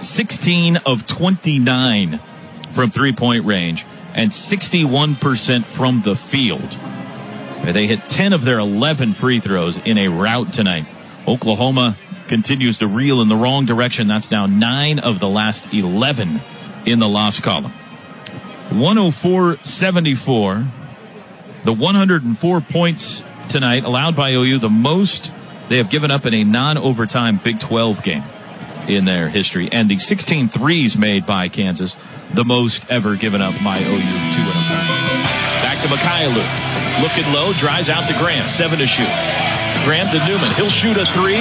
16 0.00 0.78
of 0.78 1.06
29 1.06 2.20
from 2.72 2.90
three 2.90 3.12
point 3.12 3.44
range 3.44 3.86
and 4.12 4.30
61% 4.30 5.66
from 5.66 6.02
the 6.02 6.16
field. 6.16 6.78
They 7.64 7.86
hit 7.86 8.06
10 8.08 8.32
of 8.32 8.44
their 8.44 8.58
11 8.58 9.14
free 9.14 9.40
throws 9.40 9.78
in 9.78 9.98
a 9.98 10.08
rout 10.08 10.52
tonight. 10.52 10.86
Oklahoma 11.26 11.96
continues 12.28 12.78
to 12.78 12.86
reel 12.86 13.20
in 13.20 13.28
the 13.28 13.36
wrong 13.36 13.66
direction. 13.66 14.08
That's 14.08 14.30
now 14.30 14.46
nine 14.46 14.98
of 14.98 15.20
the 15.20 15.28
last 15.28 15.72
11 15.72 16.40
in 16.86 16.98
the 16.98 17.08
loss 17.08 17.40
column. 17.40 17.72
104 18.70 19.58
74. 19.62 20.66
The 21.64 21.72
104 21.72 22.60
points 22.60 23.24
tonight 23.48 23.84
allowed 23.84 24.16
by 24.16 24.32
OU, 24.32 24.58
the 24.58 24.68
most 24.68 25.32
they 25.68 25.78
have 25.78 25.90
given 25.90 26.10
up 26.10 26.26
in 26.26 26.34
a 26.34 26.44
non 26.44 26.76
overtime 26.76 27.40
Big 27.42 27.58
12 27.58 28.02
game 28.02 28.22
in 28.88 29.04
their 29.04 29.28
history. 29.28 29.70
And 29.72 29.88
the 29.88 29.98
16 29.98 30.48
threes 30.48 30.96
made 30.96 31.26
by 31.26 31.48
Kansas, 31.48 31.96
the 32.32 32.44
most 32.44 32.90
ever 32.90 33.16
given 33.16 33.40
up 33.40 33.54
by 33.62 33.78
OU 33.78 34.32
two 34.32 34.42
in 34.42 34.48
a 34.48 34.64
Back 35.62 35.80
to 35.82 35.88
Mykhailiuk. 35.88 37.02
Looking 37.02 37.32
low, 37.32 37.52
drives 37.54 37.88
out 37.88 38.06
to 38.08 38.18
Graham. 38.18 38.48
Seven 38.48 38.78
to 38.78 38.86
shoot. 38.86 39.08
Graham 39.84 40.08
to 40.12 40.20
Newman. 40.26 40.50
He'll 40.54 40.72
shoot 40.72 40.96
a 40.96 41.04
three. 41.06 41.36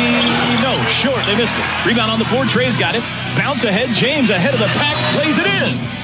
No, 0.62 0.75
short. 0.91 1.23
They 1.25 1.35
missed 1.35 1.55
it. 1.57 1.85
Rebound 1.85 2.12
on 2.12 2.19
the 2.19 2.25
floor. 2.25 2.45
Trae's 2.45 2.75
got 2.75 2.93
it. 2.93 3.01
Bounce 3.39 3.63
ahead. 3.63 3.89
James 3.95 4.29
ahead 4.29 4.53
of 4.53 4.59
the 4.59 4.67
pack. 4.67 4.95
Plays 5.15 5.38
it 5.39 5.47
in. 5.47 6.03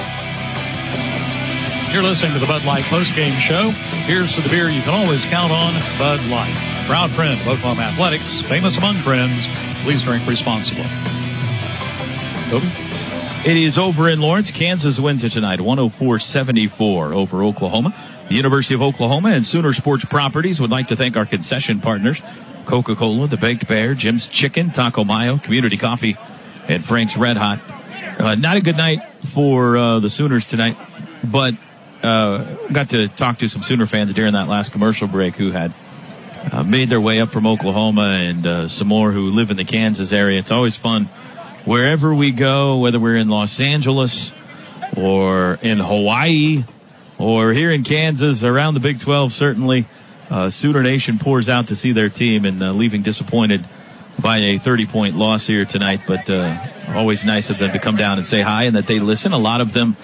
You're 1.93 2.03
listening 2.03 2.34
to 2.34 2.39
the 2.39 2.46
Bud 2.46 2.63
Light 2.65 2.84
postgame 2.86 3.38
show. 3.39 3.72
Here's 4.05 4.36
to 4.36 4.41
the 4.41 4.50
beer 4.50 4.69
you 4.69 4.81
can 4.81 4.93
always 4.93 5.25
count 5.25 5.51
on, 5.51 5.74
Bud 5.98 6.24
Light. 6.29 6.53
Proud 6.86 7.10
friend 7.10 7.34
of 7.34 7.48
Oklahoma 7.48 7.81
Athletics, 7.81 8.41
famous 8.41 8.77
among 8.77 8.98
friends. 8.98 9.48
Please 9.84 10.03
drink 10.03 10.25
responsibly. 10.27 10.84
Toby? 12.50 12.72
It 13.43 13.58
is 13.58 13.77
over 13.77 14.08
in 14.08 14.22
Lawrence. 14.22 14.51
Kansas 14.51 15.00
wins 15.00 15.24
it 15.24 15.31
tonight, 15.31 15.60
104-74 15.60 17.13
over 17.15 17.43
Oklahoma. 17.43 17.93
The 18.30 18.36
University 18.36 18.76
of 18.76 18.84
Oklahoma 18.84 19.30
and 19.30 19.44
Sooner 19.44 19.74
Sports 19.74 20.06
Properties 20.06 20.62
would 20.62 20.70
like 20.70 20.90
to 20.90 20.96
thank 20.96 21.18
our 21.18 21.26
concession 21.26 21.80
partners, 21.80 22.22
Coca-Cola, 22.66 23.28
the 23.28 23.38
Baked 23.38 23.68
Bear, 23.68 23.96
Jim's 23.96 24.28
Chicken, 24.28 24.70
Taco 24.70 25.04
Mayo, 25.04 25.40
Community 25.40 25.78
Coffee, 25.78 26.16
and 26.68 26.86
Frank's 26.86 27.18
Red 27.18 27.38
Hot. 27.38 27.60
Uh, 28.20 28.36
not 28.36 28.56
a 28.56 28.62
good 28.62 28.78
night 28.78 29.00
for 29.26 29.76
uh, 29.76 30.00
the 30.00 30.12
Sooners 30.12 30.46
tonight, 30.46 30.78
but 31.24 31.56
uh, 32.04 32.56
got 32.72 32.92
to 32.92 33.08
talk 33.08 33.40
to 33.40 33.50
some 33.50 33.64
Sooner 33.64 33.88
fans 33.88 34.14
during 34.14 34.34
that 34.34 34.48
last 34.48 34.72
commercial 34.72 35.08
break 35.08 35.36
who 35.36 35.50
had 35.50 35.74
uh, 36.52 36.64
made 36.64 36.90
their 36.90 37.02
way 37.02 37.22
up 37.22 37.30
from 37.30 37.48
Oklahoma 37.48 38.20
and 38.22 38.46
uh, 38.46 38.68
some 38.68 38.90
more 38.90 39.12
who 39.12 39.32
live 39.32 39.50
in 39.50 39.58
the 39.58 39.66
Kansas 39.66 40.12
area. 40.12 40.38
It's 40.38 40.52
always 40.52 40.76
fun 40.76 41.06
wherever 41.66 42.14
we 42.14 42.30
go, 42.30 42.78
whether 42.78 43.00
we're 43.00 43.16
in 43.16 43.28
Los 43.28 43.60
Angeles 43.60 44.32
or 44.96 45.58
in 45.64 45.80
Hawaii 45.80 46.64
or 47.20 47.52
here 47.54 47.72
in 47.72 47.84
Kansas, 47.84 48.44
around 48.44 48.74
the 48.74 48.80
Big 48.80 49.00
12, 49.00 49.34
certainly. 49.34 49.88
Uh, 50.30 50.50
Sooner 50.50 50.82
Nation 50.82 51.20
pours 51.20 51.50
out 51.50 51.68
to 51.68 51.76
see 51.76 51.92
their 51.92 52.10
team 52.10 52.46
and 52.46 52.62
uh, 52.62 52.72
leaving 52.72 53.02
disappointed 53.02 53.68
by 54.22 54.38
a 54.38 54.58
30 54.58 54.86
point 54.86 55.16
loss 55.16 55.48
here 55.48 55.66
tonight, 55.66 56.02
but 56.08 56.30
uh, 56.30 56.68
always 56.90 57.24
nice 57.24 57.50
of 57.50 57.58
them 57.58 57.72
to 57.72 57.80
come 57.80 57.96
down 57.96 58.18
and 58.18 58.28
say 58.28 58.42
hi 58.42 58.64
and 58.64 58.76
that 58.76 58.88
they 58.88 59.00
listen. 59.00 59.34
A 59.34 59.38
lot 59.38 59.62
of 59.62 59.74
them 59.74 59.98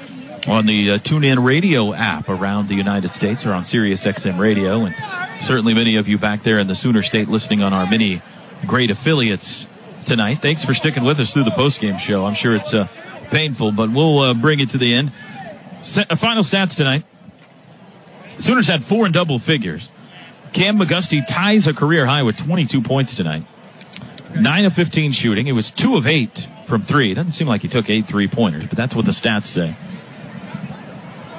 on 0.47 0.65
the 0.65 0.91
uh, 0.91 0.97
TuneIn 0.97 1.43
Radio 1.43 1.93
app 1.93 2.29
around 2.29 2.67
the 2.67 2.75
United 2.75 3.11
States 3.11 3.45
or 3.45 3.53
on 3.53 3.65
Sirius 3.65 4.05
XM 4.05 4.39
Radio, 4.39 4.85
and 4.85 4.95
certainly 5.43 5.73
many 5.73 5.95
of 5.95 6.07
you 6.07 6.17
back 6.17 6.43
there 6.43 6.59
in 6.59 6.67
the 6.67 6.75
Sooner 6.75 7.03
State 7.03 7.27
listening 7.29 7.61
on 7.61 7.73
our 7.73 7.89
many 7.89 8.21
great 8.65 8.91
affiliates 8.91 9.67
tonight. 10.05 10.41
Thanks 10.41 10.63
for 10.63 10.73
sticking 10.73 11.03
with 11.03 11.19
us 11.19 11.33
through 11.33 11.43
the 11.45 11.51
postgame 11.51 11.99
show. 11.99 12.25
I'm 12.25 12.35
sure 12.35 12.55
it's 12.55 12.73
uh, 12.73 12.87
painful, 13.29 13.71
but 13.71 13.91
we'll 13.91 14.19
uh, 14.19 14.33
bring 14.33 14.59
it 14.59 14.69
to 14.69 14.77
the 14.77 14.93
end. 14.93 15.11
Uh, 15.85 16.15
final 16.15 16.43
stats 16.43 16.75
tonight. 16.75 17.05
Sooners 18.39 18.67
had 18.67 18.83
four 18.83 19.05
in 19.05 19.11
double 19.11 19.39
figures. 19.39 19.89
Cam 20.51 20.79
McGusty 20.79 21.25
ties 21.25 21.67
a 21.67 21.73
career 21.73 22.05
high 22.05 22.23
with 22.23 22.37
22 22.37 22.81
points 22.81 23.15
tonight. 23.15 23.45
9 24.35 24.65
of 24.65 24.73
15 24.73 25.11
shooting. 25.11 25.47
It 25.47 25.53
was 25.53 25.71
2 25.71 25.95
of 25.95 26.07
8 26.07 26.47
from 26.65 26.81
3. 26.81 27.11
It 27.11 27.15
doesn't 27.15 27.33
seem 27.33 27.47
like 27.47 27.61
he 27.61 27.67
took 27.67 27.89
8 27.89 28.05
three 28.07 28.27
pointers, 28.27 28.65
but 28.65 28.77
that's 28.77 28.95
what 28.95 29.05
the 29.05 29.11
stats 29.11 29.45
say. 29.45 29.77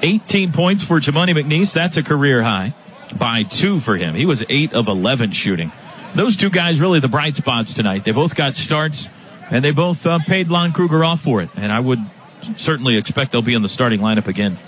18 0.03 0.53
points 0.53 0.85
for 0.85 1.01
Jamuni 1.01 1.35
McNeace. 1.35 1.73
That's 1.73 1.97
a 1.97 2.03
career 2.03 2.43
high 2.43 2.75
by 3.19 3.43
2 3.43 3.81
for 3.81 3.97
him. 3.97 4.15
He 4.15 4.27
was 4.27 4.45
8 4.49 4.73
of 4.75 4.89
11 4.89 5.33
shooting. 5.33 5.73
Those 6.15 6.37
two 6.37 6.51
guys 6.51 6.81
really 6.81 7.01
the 7.01 7.09
bright 7.09 7.35
spots 7.35 7.75
tonight. 7.75 8.05
They 8.05 8.13
both 8.13 8.35
got 8.35 8.55
starts, 8.55 9.11
and 9.51 9.65
they 9.65 9.71
both 9.71 10.07
uh, 10.07 10.19
paid 10.21 10.49
Lon 10.49 10.73
Kruger 10.73 11.05
off 11.05 11.21
for 11.21 11.43
it. 11.43 11.51
And 11.57 11.73
I 11.73 11.81
would 11.81 11.99
certainly 12.57 12.97
expect 12.97 13.33
they'll 13.33 13.43
be 13.43 13.55
in 13.55 13.63
the 13.63 13.69
starting 13.69 14.01
lineup 14.01 14.27
again 14.27 14.59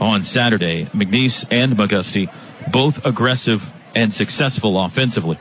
on 0.00 0.24
Saturday. 0.24 0.86
McNeace 0.86 1.46
and 1.50 1.72
McGusty, 1.72 2.32
both 2.70 3.04
aggressive 3.04 3.72
and 3.94 4.12
successful 4.12 4.78
offensively. 4.78 5.38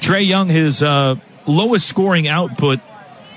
Trae 0.00 0.26
Young, 0.26 0.48
his 0.48 0.82
uh, 0.82 1.16
lowest 1.46 1.86
scoring 1.88 2.28
output 2.28 2.80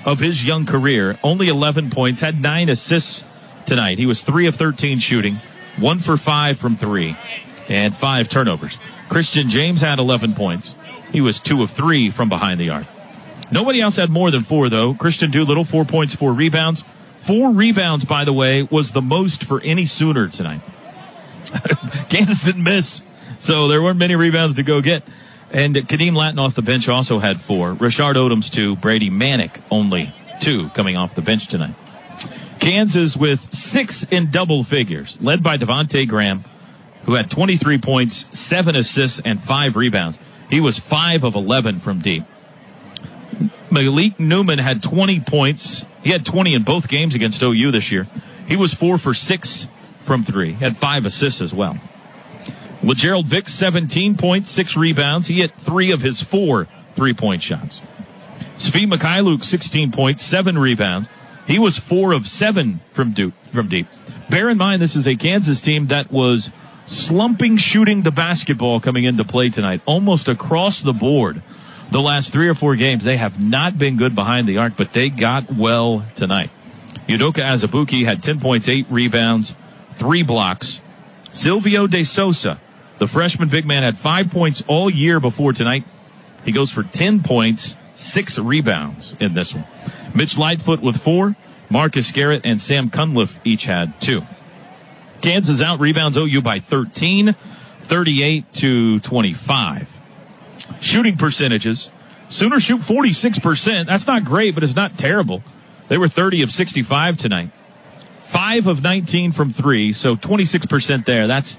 of 0.04 0.18
his 0.18 0.44
young 0.44 0.66
career, 0.66 1.18
only 1.22 1.48
11 1.48 1.90
points, 1.90 2.20
had 2.20 2.40
nine 2.40 2.68
assists 2.68 3.24
tonight. 3.66 3.98
He 3.98 4.06
was 4.06 4.22
three 4.22 4.46
of 4.46 4.56
13 4.56 4.98
shooting, 4.98 5.40
one 5.78 5.98
for 5.98 6.16
five 6.16 6.58
from 6.58 6.76
three, 6.76 7.16
and 7.68 7.94
five 7.94 8.28
turnovers. 8.28 8.78
Christian 9.08 9.48
James 9.48 9.80
had 9.80 9.98
11 9.98 10.34
points. 10.34 10.74
He 11.12 11.20
was 11.20 11.40
two 11.40 11.62
of 11.62 11.70
three 11.70 12.10
from 12.10 12.28
behind 12.28 12.58
the 12.58 12.70
arc. 12.70 12.86
Nobody 13.50 13.80
else 13.80 13.96
had 13.96 14.08
more 14.08 14.30
than 14.30 14.42
four, 14.42 14.70
though. 14.70 14.94
Christian 14.94 15.30
Doolittle, 15.30 15.64
four 15.64 15.84
points, 15.84 16.14
four 16.14 16.32
rebounds. 16.32 16.84
Four 17.22 17.52
rebounds, 17.52 18.04
by 18.04 18.24
the 18.24 18.32
way, 18.32 18.64
was 18.64 18.90
the 18.90 19.02
most 19.02 19.44
for 19.44 19.60
any 19.60 19.86
Sooner 19.86 20.28
tonight. 20.28 20.60
Kansas 22.08 22.42
didn't 22.42 22.64
miss, 22.64 23.02
so 23.38 23.68
there 23.68 23.80
weren't 23.80 23.98
many 23.98 24.16
rebounds 24.16 24.56
to 24.56 24.64
go 24.64 24.80
get. 24.80 25.04
And 25.52 25.76
Khadeem 25.76 26.16
Lattin 26.16 26.40
off 26.40 26.56
the 26.56 26.62
bench 26.62 26.88
also 26.88 27.20
had 27.20 27.40
four. 27.40 27.74
Rashard 27.74 28.14
Odomes 28.14 28.50
two. 28.50 28.74
Brady 28.74 29.08
Manek 29.08 29.62
only 29.70 30.12
two 30.40 30.68
coming 30.70 30.96
off 30.96 31.14
the 31.14 31.22
bench 31.22 31.46
tonight. 31.46 31.74
Kansas 32.58 33.16
with 33.16 33.54
six 33.54 34.04
in 34.04 34.30
double 34.30 34.64
figures, 34.64 35.16
led 35.20 35.44
by 35.44 35.58
Devonte 35.58 36.08
Graham, 36.08 36.44
who 37.04 37.14
had 37.14 37.30
23 37.30 37.78
points, 37.78 38.26
seven 38.36 38.74
assists, 38.74 39.20
and 39.24 39.42
five 39.42 39.76
rebounds. 39.76 40.18
He 40.50 40.60
was 40.60 40.78
five 40.78 41.22
of 41.22 41.36
11 41.36 41.78
from 41.78 42.00
deep. 42.00 42.24
Malik 43.70 44.18
Newman 44.18 44.58
had 44.58 44.82
20 44.82 45.20
points. 45.20 45.86
He 46.02 46.10
had 46.10 46.26
20 46.26 46.54
in 46.54 46.62
both 46.62 46.88
games 46.88 47.14
against 47.14 47.42
OU 47.42 47.70
this 47.70 47.92
year. 47.92 48.08
He 48.46 48.56
was 48.56 48.74
four 48.74 48.98
for 48.98 49.14
six 49.14 49.68
from 50.02 50.24
three. 50.24 50.54
Had 50.54 50.76
five 50.76 51.06
assists 51.06 51.40
as 51.40 51.54
well. 51.54 51.78
Lagerald 52.82 53.26
Vick, 53.26 53.48
17 53.48 54.16
points, 54.16 54.50
six 54.50 54.76
rebounds. 54.76 55.28
He 55.28 55.40
hit 55.40 55.56
three 55.58 55.92
of 55.92 56.02
his 56.02 56.20
four 56.22 56.66
three 56.94 57.14
point 57.14 57.42
shots. 57.42 57.80
Svi 58.56 58.90
Mykhailiuk, 58.90 59.44
16 59.44 59.92
points, 59.92 60.22
seven 60.22 60.58
rebounds. 60.58 61.08
He 61.46 61.58
was 61.58 61.78
four 61.78 62.12
of 62.12 62.28
seven 62.28 62.80
from, 62.92 63.12
deep, 63.12 63.32
from 63.46 63.68
deep. 63.68 63.86
Bear 64.28 64.48
in 64.48 64.58
mind, 64.58 64.82
this 64.82 64.94
is 64.94 65.06
a 65.06 65.16
Kansas 65.16 65.60
team 65.60 65.86
that 65.88 66.10
was 66.12 66.52
slumping 66.86 67.56
shooting 67.56 68.02
the 68.02 68.10
basketball 68.10 68.80
coming 68.80 69.04
into 69.04 69.24
play 69.24 69.48
tonight, 69.48 69.80
almost 69.86 70.28
across 70.28 70.82
the 70.82 70.92
board 70.92 71.42
the 71.92 72.00
last 72.00 72.32
three 72.32 72.48
or 72.48 72.54
four 72.54 72.74
games. 72.74 73.04
They 73.04 73.18
have 73.18 73.40
not 73.40 73.78
been 73.78 73.96
good 73.96 74.14
behind 74.14 74.48
the 74.48 74.58
arc, 74.58 74.76
but 74.76 74.92
they 74.92 75.10
got 75.10 75.54
well 75.54 76.04
tonight. 76.14 76.50
Udoka 77.08 77.42
Azubuike 77.42 78.04
had 78.04 78.22
10 78.22 78.40
points, 78.40 78.68
eight 78.68 78.86
rebounds, 78.88 79.54
three 79.96 80.22
blocks. 80.22 80.80
Silvio 81.30 81.86
De 81.86 82.04
Sousa, 82.04 82.60
the 82.98 83.06
freshman 83.06 83.48
big 83.48 83.66
man, 83.66 83.82
had 83.82 83.98
five 83.98 84.30
points 84.30 84.62
all 84.66 84.88
year 84.88 85.20
before 85.20 85.52
tonight. 85.52 85.84
He 86.44 86.52
goes 86.52 86.70
for 86.70 86.82
10 86.82 87.22
points, 87.22 87.76
six 87.94 88.38
rebounds 88.38 89.14
in 89.20 89.34
this 89.34 89.54
one. 89.54 89.66
Mitch 90.14 90.38
Lightfoot 90.38 90.80
with 90.80 90.96
four. 90.96 91.36
Marcus 91.70 92.10
Garrett 92.10 92.42
and 92.44 92.60
Sam 92.60 92.90
Cunliffe 92.90 93.40
each 93.44 93.64
had 93.64 93.98
two. 94.00 94.22
Kansas 95.22 95.62
out 95.62 95.80
rebounds 95.80 96.16
OU 96.18 96.42
by 96.42 96.58
13, 96.58 97.34
38 97.80 98.52
to 98.52 99.00
25. 99.00 100.01
Shooting 100.80 101.16
percentages. 101.16 101.90
Sooners 102.28 102.62
shoot 102.62 102.80
46%. 102.80 103.86
That's 103.86 104.06
not 104.06 104.24
great, 104.24 104.54
but 104.54 104.64
it's 104.64 104.76
not 104.76 104.96
terrible. 104.96 105.42
They 105.88 105.98
were 105.98 106.08
30 106.08 106.42
of 106.42 106.50
65 106.50 107.18
tonight. 107.18 107.50
Five 108.24 108.66
of 108.66 108.82
19 108.82 109.32
from 109.32 109.50
three, 109.50 109.92
so 109.92 110.16
26% 110.16 111.04
there. 111.04 111.26
That's 111.26 111.58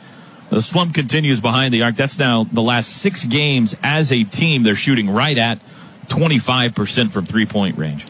the 0.50 0.62
slump 0.62 0.94
continues 0.94 1.40
behind 1.40 1.74
the 1.74 1.84
arc. 1.84 1.96
That's 1.96 2.18
now 2.18 2.44
the 2.44 2.62
last 2.62 2.90
six 2.90 3.26
games 3.26 3.76
as 3.84 4.12
a 4.12 4.24
team. 4.24 4.64
They're 4.64 4.76
shooting 4.76 5.10
right 5.10 5.38
at 5.38 5.60
25% 6.08 7.12
from 7.12 7.26
three 7.26 7.46
point 7.46 7.78
range. 7.78 8.06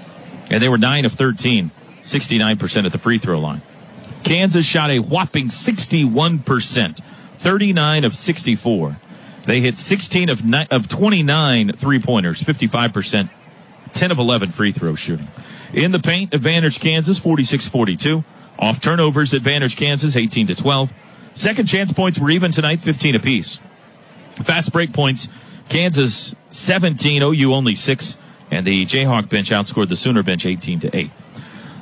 And 0.50 0.62
they 0.62 0.70
were 0.70 0.78
nine 0.78 1.06
of 1.06 1.14
13, 1.14 1.72
69% 2.02 2.86
at 2.86 2.92
the 2.92 2.98
free 2.98 3.18
throw 3.18 3.40
line. 3.40 3.62
Kansas 4.24 4.66
shot 4.66 4.90
a 4.90 5.00
whopping 5.00 5.48
61%, 5.48 7.00
39 7.38 8.04
of 8.04 8.16
64. 8.16 8.98
They 9.46 9.60
hit 9.60 9.78
16 9.78 10.30
of, 10.30 10.46
ni- 10.46 10.68
of 10.72 10.88
29 10.88 11.74
three 11.74 12.00
pointers, 12.00 12.42
55%, 12.42 13.30
10 13.92 14.12
of 14.12 14.20
11 14.20 14.52
free 14.52 14.72
throw 14.72 14.96
shooting. 14.96 15.28
In 15.74 15.92
the 15.92 16.00
paint, 16.00 16.34
advantage 16.34 16.80
Kansas 16.80 17.18
46 17.18 17.68
42. 17.68 18.24
Off 18.60 18.80
turnovers, 18.80 19.34
advantage 19.34 19.76
Kansas 19.76 20.16
18 20.16 20.48
to 20.48 20.56
12. 20.56 20.92
Second 21.34 21.66
chance 21.66 21.92
points 21.92 22.20
were 22.20 22.30
even 22.30 22.52
tonight, 22.52 22.80
15 22.80 23.16
apiece. 23.16 23.60
Fast 24.44 24.72
break 24.72 24.94
points, 24.94 25.28
Kansas 25.70 26.36
17, 26.52 27.22
OU 27.22 27.54
only 27.54 27.76
6. 27.76 28.18
and 28.52 28.68
the 28.68 28.86
Jayhawk 28.86 29.30
bench 29.30 29.50
outscored 29.50 29.90
the 29.90 29.96
Sooner 29.96 30.22
bench 30.22 30.46
18 30.46 30.80
to 30.82 30.96
8. 30.96 31.12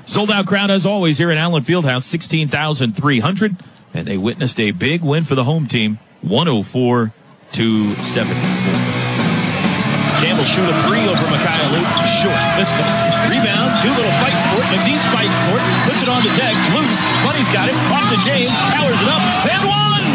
Sold 0.06 0.32
out 0.32 0.48
crowd 0.48 0.72
as 0.72 0.86
always 0.86 1.18
here 1.18 1.32
at 1.32 1.38
Allen 1.38 1.64
Fieldhouse, 1.64 2.04
16,300, 2.04 3.58
and 3.94 4.08
they 4.08 4.18
witnessed 4.18 4.60
a 4.60 4.72
big 4.72 5.04
win 5.04 5.26
for 5.26 5.36
the 5.36 5.44
home 5.44 5.68
team, 5.68 6.00
104 6.22 7.14
to 7.52 7.96
74. 8.00 8.32
Campbell 10.24 10.46
shoot 10.48 10.70
a 10.70 10.76
three 10.88 11.04
over 11.04 11.26
Mykhailiuk. 11.28 11.88
Short. 12.24 12.40
Missed 12.56 12.78
it. 12.78 12.88
Rebound. 13.28 13.70
Doolittle 13.84 14.16
fight 14.24 14.38
for 14.54 14.64
it. 14.64 14.70
McNeace 14.72 15.04
fight 15.12 15.32
for 15.50 15.60
it. 15.60 15.66
Puts 15.84 16.02
it 16.06 16.10
on 16.10 16.22
the 16.24 16.32
deck. 16.40 16.56
Loose. 16.72 17.02
Money's 17.28 17.50
got 17.52 17.68
it. 17.68 17.76
Off 17.92 18.08
to 18.08 18.18
James. 18.24 18.54
Powers 18.72 18.96
it 19.02 19.10
up. 19.10 19.24
And 19.50 19.64
one. 19.68 20.06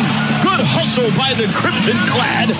Good 0.46 0.62
hustle 0.64 1.10
by 1.18 1.34
the 1.34 1.50
Crimson 1.52 1.98
Clad. 2.08 2.54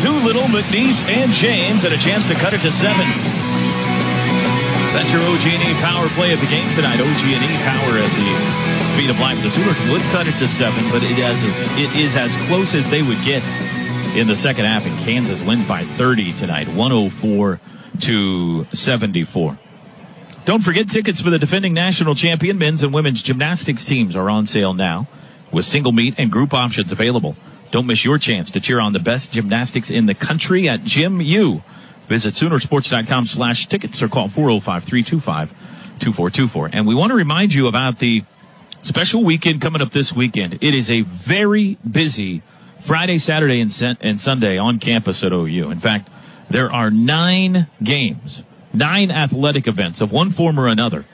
Doolittle, 0.00 0.48
McNeace, 0.48 1.04
and 1.04 1.32
James. 1.32 1.84
And 1.84 1.92
a 1.92 1.98
chance 1.98 2.24
to 2.30 2.34
cut 2.34 2.54
it 2.54 2.62
to 2.62 2.70
seven. 2.70 3.04
That's 4.96 5.10
your 5.12 5.20
OG&E 5.28 5.74
power 5.82 6.08
play 6.16 6.32
of 6.32 6.40
the 6.40 6.48
game 6.48 6.70
tonight. 6.72 7.00
OG&E 7.00 7.52
power 7.68 8.00
at 8.00 8.12
the 8.16 8.30
speed 8.94 9.10
of 9.10 9.18
light. 9.20 9.36
The 9.42 9.50
Sooners 9.50 9.80
would 9.90 10.02
cut 10.14 10.26
it 10.26 10.38
to 10.38 10.48
seven, 10.48 10.88
but 10.88 11.02
it 11.02 11.18
is, 11.18 11.60
it 11.76 11.90
is 11.96 12.16
as 12.16 12.36
close 12.46 12.72
as 12.74 12.88
they 12.88 13.02
would 13.02 13.20
get 13.24 13.42
in 14.14 14.28
the 14.28 14.36
second 14.36 14.66
half, 14.66 14.86
and 14.86 14.96
Kansas 15.00 15.44
wins 15.44 15.66
by 15.66 15.84
30 15.84 16.32
tonight, 16.34 16.68
104 16.68 17.60
to 18.00 18.64
74. 18.66 19.58
Don't 20.44 20.62
forget 20.62 20.88
tickets 20.88 21.20
for 21.20 21.30
the 21.30 21.38
defending 21.38 21.72
national 21.72 22.14
champion 22.14 22.58
men's 22.58 22.82
and 22.82 22.92
women's 22.92 23.22
gymnastics 23.22 23.84
teams 23.84 24.14
are 24.14 24.28
on 24.28 24.46
sale 24.46 24.74
now 24.74 25.08
with 25.50 25.64
single 25.64 25.92
meet 25.92 26.14
and 26.18 26.30
group 26.30 26.52
options 26.52 26.92
available. 26.92 27.36
Don't 27.70 27.86
miss 27.86 28.04
your 28.04 28.18
chance 28.18 28.50
to 28.50 28.60
cheer 28.60 28.80
on 28.80 28.92
the 28.92 28.98
best 28.98 29.32
gymnastics 29.32 29.90
in 29.90 30.04
the 30.06 30.14
country 30.14 30.68
at 30.68 30.84
Gym 30.84 31.22
U. 31.22 31.62
Visit 32.08 32.34
Soonersports.com 32.34 33.26
slash 33.26 33.66
tickets 33.66 34.02
or 34.02 34.08
call 34.08 34.28
405-325-2424. 34.28 36.70
And 36.74 36.86
we 36.86 36.94
want 36.94 37.10
to 37.10 37.16
remind 37.16 37.54
you 37.54 37.66
about 37.66 37.98
the 37.98 38.24
special 38.82 39.24
weekend 39.24 39.62
coming 39.62 39.80
up 39.80 39.92
this 39.92 40.12
weekend. 40.12 40.54
It 40.54 40.74
is 40.74 40.90
a 40.90 41.02
very 41.02 41.78
busy 41.88 42.42
Friday, 42.82 43.18
Saturday, 43.18 43.60
and, 43.60 43.96
and 44.00 44.20
Sunday 44.20 44.58
on 44.58 44.80
campus 44.80 45.22
at 45.22 45.32
OU. 45.32 45.70
In 45.70 45.78
fact, 45.78 46.08
there 46.50 46.70
are 46.70 46.90
nine 46.90 47.68
games, 47.80 48.42
nine 48.74 49.08
athletic 49.08 49.68
events 49.68 50.00
of 50.00 50.10
one 50.10 50.30
form 50.30 50.58
or 50.58 50.66
another. 50.66 51.04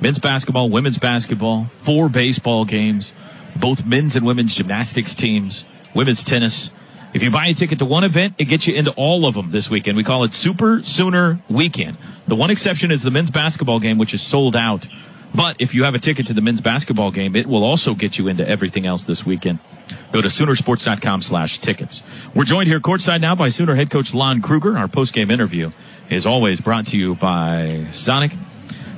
Men's 0.00 0.18
basketball, 0.18 0.70
women's 0.70 0.96
basketball, 0.96 1.66
four 1.76 2.08
baseball 2.08 2.64
games, 2.64 3.12
both 3.54 3.84
men's 3.84 4.16
and 4.16 4.24
women's 4.24 4.54
gymnastics 4.54 5.14
teams, 5.14 5.66
women's 5.94 6.24
tennis. 6.24 6.70
If 7.12 7.22
you 7.22 7.30
buy 7.30 7.48
a 7.48 7.54
ticket 7.54 7.78
to 7.80 7.84
one 7.84 8.04
event, 8.04 8.34
it 8.38 8.46
gets 8.46 8.66
you 8.66 8.74
into 8.74 8.90
all 8.92 9.26
of 9.26 9.34
them 9.34 9.50
this 9.50 9.68
weekend. 9.68 9.98
We 9.98 10.04
call 10.04 10.24
it 10.24 10.32
Super 10.32 10.82
Sooner 10.82 11.42
Weekend. 11.50 11.98
The 12.26 12.34
one 12.34 12.48
exception 12.48 12.90
is 12.90 13.02
the 13.02 13.10
men's 13.10 13.30
basketball 13.30 13.80
game, 13.80 13.98
which 13.98 14.14
is 14.14 14.22
sold 14.22 14.56
out. 14.56 14.86
But 15.34 15.56
if 15.58 15.74
you 15.74 15.84
have 15.84 15.94
a 15.94 15.98
ticket 15.98 16.26
to 16.28 16.32
the 16.32 16.40
men's 16.40 16.62
basketball 16.62 17.10
game, 17.10 17.36
it 17.36 17.46
will 17.46 17.64
also 17.64 17.94
get 17.94 18.16
you 18.16 18.28
into 18.28 18.48
everything 18.48 18.86
else 18.86 19.04
this 19.04 19.26
weekend. 19.26 19.58
Go 20.12 20.20
to 20.20 20.28
Soonersports.com 20.28 21.22
slash 21.22 21.58
tickets. 21.58 22.02
We're 22.34 22.44
joined 22.44 22.68
here 22.68 22.80
courtside 22.80 23.20
now 23.20 23.34
by 23.34 23.48
Sooner 23.48 23.74
head 23.74 23.90
coach 23.90 24.14
Lon 24.14 24.42
Kruger. 24.42 24.76
Our 24.76 24.88
post-game 24.88 25.30
interview 25.30 25.70
is 26.10 26.26
always 26.26 26.60
brought 26.60 26.86
to 26.88 26.98
you 26.98 27.14
by 27.14 27.86
Sonic. 27.90 28.32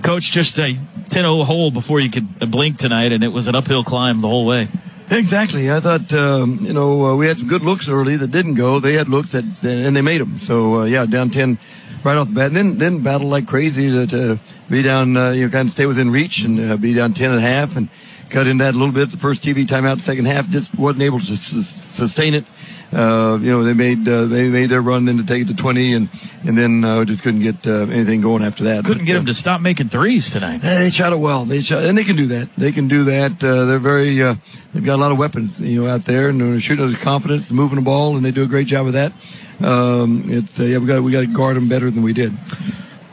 Coach, 0.03 0.33
just 0.33 0.59
a 0.59 0.75
10-0 0.75 1.45
hole 1.45 1.71
before 1.71 2.01
you 2.01 2.11
could 2.11 2.39
blink 2.51 2.79
tonight, 2.79 3.13
and 3.13 3.23
it 3.25 3.29
was 3.29 3.47
an 3.47 3.55
uphill 3.55 3.85
climb 3.85 4.21
the 4.21 4.29
whole 4.29 4.45
way. 4.45 4.69
Exactly. 5.11 5.71
I 5.71 5.81
thought, 5.81 6.13
um, 6.13 6.61
you 6.63 6.73
know, 6.73 7.05
uh, 7.05 7.17
we 7.17 7.27
had 7.27 7.39
some 7.39 7.47
good 7.47 7.63
looks 7.63 7.89
early 7.89 8.17
that 8.17 8.31
didn't 8.31 8.55
go. 8.55 8.81
They 8.81 8.95
had 8.95 9.09
looks 9.09 9.33
that, 9.33 9.45
and 9.63 9.95
they 9.95 10.01
made 10.01 10.21
them. 10.21 10.41
So, 10.41 10.81
uh, 10.81 10.85
yeah, 10.85 11.07
down 11.07 11.31
10 11.31 11.59
right 12.03 12.17
off 12.17 12.29
the 12.29 12.35
bat. 12.35 12.47
And 12.49 12.57
then, 12.57 12.79
then 12.79 13.03
battle 13.03 13.29
like 13.29 13.47
crazy 13.47 13.91
to, 13.91 14.07
to 14.07 14.41
be 14.69 14.83
down, 14.83 15.17
uh, 15.17 15.31
you 15.31 15.47
know, 15.47 15.51
kind 15.51 15.69
of 15.69 15.73
stay 15.73 15.87
within 15.87 16.11
reach 16.11 16.43
and 16.45 16.73
uh, 16.73 16.77
be 16.77 16.95
down 16.95 17.13
10 17.15 17.31
and 17.31 17.39
a 17.39 17.43
half 17.43 17.77
and 17.77 17.89
cut 18.35 18.49
in 18.49 18.59
that 18.59 18.75
a 18.75 18.77
little 18.77 18.93
bit. 18.93 19.13
The 19.13 19.17
first 19.17 19.43
TV 19.43 19.65
timeout, 19.65 20.01
second 20.01 20.25
half, 20.25 20.49
just 20.49 20.77
wasn't 20.77 21.03
able 21.03 21.21
to 21.21 21.37
sustain 21.37 22.35
it. 22.35 22.45
Uh, 22.93 23.39
you 23.41 23.51
know, 23.51 23.65
they 23.65 23.73
made 23.73 24.07
uh, 24.09 24.27
they 24.27 24.49
made 24.49 24.71
their 24.71 24.83
run 24.83 25.05
then 25.05 25.17
to 25.17 25.25
take 25.25 25.43
it 25.43 25.49
to 25.49 25.55
20, 25.55 25.95
and 25.95 26.09
and 26.45 26.59
then 26.59 26.85
uh, 26.85 27.05
just 27.05 27.23
couldn't 27.23 27.41
get 27.41 27.67
uh, 27.67 27.87
anything 27.91 28.21
going 28.21 28.45
after 28.45 28.65
that. 28.65 28.85
Couldn't 28.85 29.05
but, 29.05 29.07
get 29.07 29.15
them 29.15 29.27
to 29.27 29.35
stop 29.35 29.61
making 29.61 29.89
threes 29.89 30.31
tonight. 30.31 30.61
They 30.63 30.91
shot 30.91 31.13
it 31.13 31.19
well. 31.19 31.45
They 31.45 31.61
shot, 31.61 31.85
and 31.85 31.97
they 31.97 32.05
can 32.05 32.17
do 32.17 32.27
that. 32.27 32.49
They 32.57 32.73
can 32.73 32.89
do 32.89 33.05
that. 33.05 33.43
Uh, 33.43 33.65
they're 33.65 33.79
very. 33.79 34.21
Uh, 34.23 34.35
they've 34.73 34.85
got 34.85 34.97
a 34.97 35.03
lot 35.03 35.13
of 35.13 35.19
weapons, 35.19 35.59
you 35.59 35.83
know, 35.83 35.91
out 35.91 36.05
there, 36.05 36.29
and 36.29 36.41
they're 36.41 36.61
shooting 36.61 36.85
with 36.85 37.01
confidence, 37.01 37.51
moving 37.51 37.77
the 37.77 37.83
ball, 37.83 38.17
and 38.17 38.25
they 38.25 38.33
do 38.33 38.43
a 38.43 38.49
great 38.49 38.67
job 38.67 38.87
of 38.87 38.93
that. 38.93 39.13
Um, 39.61 40.25
it's 40.29 40.59
yeah, 40.59 40.79
we 40.79 40.87
got 40.87 41.03
we 41.03 41.13
got 41.13 41.21
to 41.21 41.27
guard 41.27 41.57
them 41.57 41.69
better 41.69 41.91
than 41.91 42.03
we 42.03 42.13
did. 42.13 42.37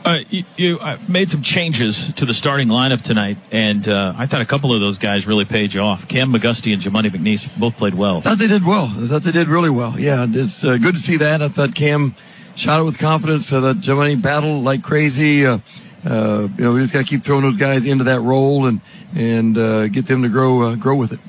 Uh, 0.04 0.20
you, 0.30 0.44
you 0.56 0.78
uh, 0.80 0.98
made 1.06 1.30
some 1.30 1.42
changes 1.42 2.12
to 2.14 2.24
the 2.24 2.34
starting 2.34 2.68
lineup 2.68 3.02
tonight, 3.02 3.38
and 3.52 3.86
uh, 3.86 4.12
I 4.16 4.26
thought 4.26 4.40
a 4.40 4.44
couple 4.44 4.74
of 4.74 4.80
those 4.80 4.98
guys 4.98 5.26
really 5.26 5.44
paid 5.44 5.72
you 5.72 5.80
off. 5.80 6.08
Cam 6.08 6.32
McGusty 6.32 6.72
and 6.72 6.82
Jamuni 6.82 7.10
McNeace 7.10 7.48
both 7.58 7.76
played 7.76 7.94
well. 7.94 8.18
I 8.18 8.20
thought 8.22 8.38
they 8.38 8.48
did 8.48 8.66
well. 8.66 8.86
I 8.86 9.06
thought 9.06 9.22
they 9.22 9.30
did 9.30 9.46
really 9.46 9.70
well. 9.70 9.98
Yeah, 9.98 10.26
it's 10.28 10.64
uh, 10.64 10.76
good 10.78 10.94
to 10.94 11.00
see 11.00 11.18
that. 11.18 11.40
I 11.40 11.48
thought 11.48 11.76
Cam 11.76 12.16
shot 12.56 12.80
it 12.80 12.84
with 12.84 12.98
confidence. 12.98 13.52
I 13.52 13.60
thought 13.60 13.76
Jamuni 13.76 14.20
battled 14.20 14.64
like 14.64 14.82
crazy. 14.82 15.46
Uh, 15.46 15.58
uh, 16.04 16.48
you 16.58 16.64
know, 16.64 16.74
we 16.74 16.80
just 16.80 16.92
got 16.92 17.02
to 17.02 17.08
keep 17.08 17.22
throwing 17.22 17.42
those 17.42 17.58
guys 17.58 17.84
into 17.84 18.04
that 18.04 18.20
role 18.22 18.66
and 18.66 18.80
and 19.14 19.54
get 19.92 20.06
them 20.06 20.22
to 20.22 20.28
grow 20.28 20.74
grow 20.74 20.96
with 20.96 21.12
it. 21.12 21.20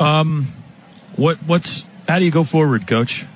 Um, 0.00 0.46
what 1.16 1.42
what's 1.42 1.84
how 2.08 2.18
do 2.18 2.24
you 2.24 2.30
go 2.30 2.44
forward, 2.44 2.86
Coach? 2.86 3.26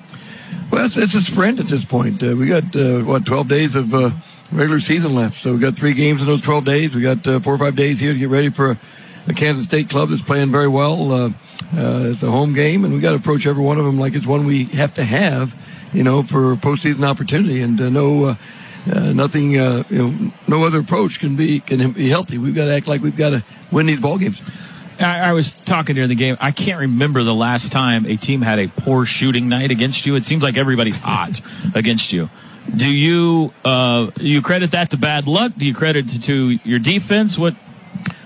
Well, 0.71 0.85
it's, 0.85 0.97
it's 0.97 1.13
a 1.13 1.21
sprint 1.21 1.59
at 1.59 1.67
this 1.67 1.85
point. 1.85 2.23
we 2.23 2.47
got 2.47 2.75
what 3.05 3.23
twelve 3.27 3.47
days 3.47 3.75
of 3.75 3.93
regular 4.51 4.79
season 4.79 5.13
left. 5.15 5.41
So 5.41 5.53
we 5.53 5.59
got 5.59 5.75
three 5.75 5.93
games 5.93 6.21
in 6.21 6.27
those 6.27 6.41
12 6.41 6.65
days. 6.65 6.95
We 6.95 7.01
got 7.01 7.27
uh, 7.27 7.39
four 7.39 7.53
or 7.53 7.57
five 7.57 7.75
days 7.75 7.99
here 7.99 8.13
to 8.13 8.19
get 8.19 8.29
ready 8.29 8.49
for 8.49 8.71
a, 8.71 9.33
Kansas 9.35 9.65
State 9.65 9.89
club 9.89 10.09
that's 10.09 10.21
playing 10.21 10.51
very 10.51 10.69
well. 10.69 11.11
Uh, 11.11 11.29
uh, 11.75 12.11
it's 12.11 12.23
a 12.23 12.31
home 12.31 12.53
game, 12.53 12.85
and 12.85 12.93
we 12.93 13.01
got 13.01 13.09
to 13.09 13.17
approach 13.17 13.45
every 13.45 13.61
one 13.61 13.77
of 13.77 13.83
them 13.83 13.99
like 13.99 14.13
it's 14.13 14.25
one 14.25 14.45
we 14.45 14.63
have 14.65 14.93
to 14.93 15.03
have, 15.03 15.53
you 15.91 16.01
know, 16.01 16.23
for 16.23 16.55
postseason 16.55 17.05
opportunity. 17.05 17.61
And 17.61 17.79
uh, 17.81 17.89
no, 17.89 18.23
uh, 18.23 18.35
uh, 18.89 19.11
nothing, 19.11 19.51
you 19.51 19.83
know, 19.89 20.31
no 20.47 20.63
other 20.63 20.79
approach 20.79 21.19
can 21.19 21.35
be 21.35 21.59
can 21.59 21.91
be 21.91 22.07
healthy. 22.07 22.37
We've 22.37 22.55
got 22.55 22.65
to 22.65 22.73
act 22.73 22.87
like 22.87 23.01
we've 23.01 23.17
got 23.17 23.31
to 23.31 23.43
win 23.69 23.85
these 23.85 23.99
ball 23.99 24.17
games. 24.17 24.41
I, 24.97 25.29
I 25.29 25.33
was 25.33 25.53
talking 25.53 25.95
during 25.95 26.09
the 26.09 26.15
game. 26.15 26.37
I 26.39 26.51
can't 26.51 26.79
remember 26.79 27.23
the 27.23 27.35
last 27.35 27.71
time 27.71 28.05
a 28.05 28.15
team 28.15 28.41
had 28.41 28.59
a 28.59 28.67
poor 28.67 29.05
shooting 29.05 29.49
night 29.49 29.71
against 29.71 30.05
you. 30.05 30.15
It 30.15 30.25
seems 30.25 30.41
like 30.41 30.57
everybody's 30.57 30.95
hot 31.01 31.41
against 31.75 32.13
you. 32.13 32.29
Do 32.75 32.93
you 32.93 33.53
uh, 33.63 34.11
you 34.17 34.41
credit 34.41 34.71
that 34.71 34.91
to 34.91 34.97
bad 34.97 35.27
luck? 35.27 35.53
Do 35.57 35.65
you 35.65 35.73
credit 35.73 36.13
it 36.13 36.23
to 36.23 36.59
your 36.63 36.79
defense? 36.79 37.37
What? 37.37 37.55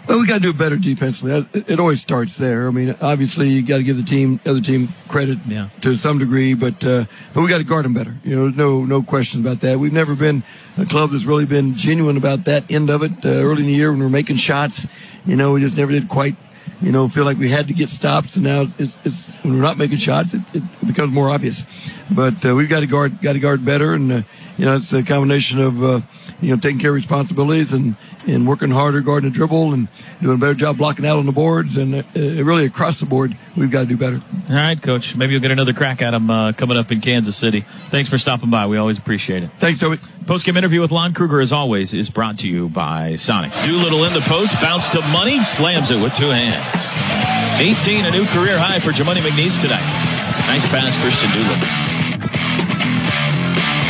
Well, 0.08 0.20
we 0.20 0.28
got 0.28 0.36
to 0.36 0.40
do 0.40 0.52
better 0.52 0.78
defensively. 0.78 1.48
It 1.54 1.80
always 1.80 2.02
starts 2.02 2.36
there. 2.36 2.68
I 2.68 2.72
mean, 2.72 2.96
obviously, 3.02 3.50
you 3.50 3.62
got 3.62 3.78
to 3.78 3.84
give 3.84 3.98
the 3.98 4.04
team, 4.04 4.42
other 4.46 4.60
team, 4.60 4.90
credit 5.08 5.38
yeah. 5.48 5.70
to 5.82 5.96
some 5.96 6.18
degree, 6.18 6.54
but 6.54 6.84
uh, 6.84 7.06
but 7.34 7.42
we 7.42 7.48
got 7.48 7.60
to 7.60 7.64
guard 7.64 7.86
them 7.86 7.94
better. 7.94 8.16
You 8.24 8.36
know, 8.36 8.50
no 8.50 8.84
no 8.84 9.04
questions 9.04 9.46
about 9.46 9.62
that. 9.62 9.80
We've 9.80 9.94
never 9.94 10.16
been 10.16 10.44
a 10.78 10.86
club 10.86 11.12
that's 11.12 11.24
really 11.24 11.46
been 11.46 11.76
genuine 11.76 12.18
about 12.18 12.46
that 12.46 12.70
end 12.70 12.90
of 12.90 13.04
it. 13.04 13.24
Uh, 13.24 13.30
early 13.30 13.62
in 13.62 13.68
the 13.68 13.74
year 13.74 13.92
when 13.92 14.00
we 14.00 14.06
are 14.06 14.10
making 14.10 14.38
shots, 14.38 14.88
you 15.26 15.36
know, 15.36 15.54
we 15.54 15.62
just 15.62 15.78
never 15.78 15.92
did 15.92 16.10
quite 16.10 16.36
you 16.82 16.92
know, 16.92 17.08
feel 17.08 17.26
like 17.26 17.38
we 17.38 17.50
had 17.50 17.68
to 17.68 17.74
get 17.74 17.90
stops, 17.90 18.36
and 18.36 18.44
now 18.44 18.68
it's, 18.80 18.98
it's 19.06 19.36
when 19.38 19.56
we're 19.56 19.62
not 19.62 19.78
making 19.78 19.98
shots, 19.98 20.34
it, 20.34 20.42
it 20.54 20.64
becomes 20.86 21.14
more 21.14 21.30
obvious. 21.30 21.64
But 22.10 22.44
uh, 22.46 22.56
we've 22.56 22.70
got 22.70 22.80
to 22.80 22.88
guard, 22.88 23.22
got 23.22 23.34
to 23.34 23.40
guard 23.40 23.64
better, 23.64 23.94
and 23.94 24.12
uh, 24.12 24.22
you 24.58 24.66
know, 24.66 24.76
it's 24.76 24.92
a 24.94 25.04
combination 25.04 25.60
of 25.62 25.84
uh, 25.84 26.02
you 26.42 26.54
know 26.54 26.60
taking 26.60 26.80
care 26.80 26.92
of 26.92 26.96
responsibilities 26.96 27.74
and 27.74 27.96
and 28.28 28.48
working 28.48 28.70
harder 28.70 29.02
guarding 29.02 29.30
the 29.30 29.36
dribble 29.36 29.74
and 29.74 29.88
doing 30.22 30.36
a 30.36 30.40
better 30.40 30.54
job 30.54 30.78
blocking 30.78 31.06
out 31.06 31.18
on 31.18 31.26
the 31.26 31.32
boards, 31.32 31.78
and 31.78 31.96
uh, 31.96 32.04
really 32.16 32.66
across 32.66 33.00
the 33.00 33.06
board, 33.06 33.36
we've 33.56 33.72
got 33.72 33.82
to 33.82 33.88
do 33.88 33.98
better. 33.98 34.22
All 34.50 34.56
right, 34.56 34.82
coach. 34.82 35.16
Maybe 35.16 35.34
you'll 35.34 35.42
get 35.42 35.52
another 35.52 35.74
crack 35.74 36.02
at 36.02 36.14
him 36.14 36.30
uh, 36.30 36.54
coming 36.54 36.78
up 36.78 36.92
in 36.92 37.02
Kansas 37.02 37.36
City. 37.36 37.66
Thanks 37.90 38.10
for 38.10 38.18
stopping 38.18 38.50
by. 38.50 38.68
We 38.68 38.78
always 38.78 38.98
appreciate 38.98 39.44
it. 39.44 39.52
Thanks, 39.58 39.80
Toby. 39.80 39.98
Post 40.26 40.46
game 40.46 40.58
interview 40.58 40.82
with 40.82 40.92
Lon 40.92 41.14
Kruger, 41.14 41.42
as 41.42 41.52
always, 41.52 41.94
is 41.94 42.10
brought 42.10 42.40
to 42.40 42.50
you 42.50 42.70
by 42.70 43.16
Sonic. 43.16 43.52
Doolittle 43.66 44.06
in 44.06 44.14
the 44.14 44.22
post, 44.22 44.54
bounce 44.62 44.90
to 44.90 45.02
money, 45.08 45.42
slams 45.44 45.92
it 45.92 46.00
with 46.00 46.14
two 46.14 46.30
hands. 46.30 46.66
18, 47.60 48.06
a 48.06 48.12
new 48.12 48.26
career 48.28 48.58
high 48.58 48.80
for 48.80 48.92
Jamuni 48.92 49.22
McNeace 49.22 49.60
tonight. 49.60 49.86
Nice 50.48 50.68
pass, 50.70 50.98
Christian 50.98 51.32
Doolittle. 51.32 51.91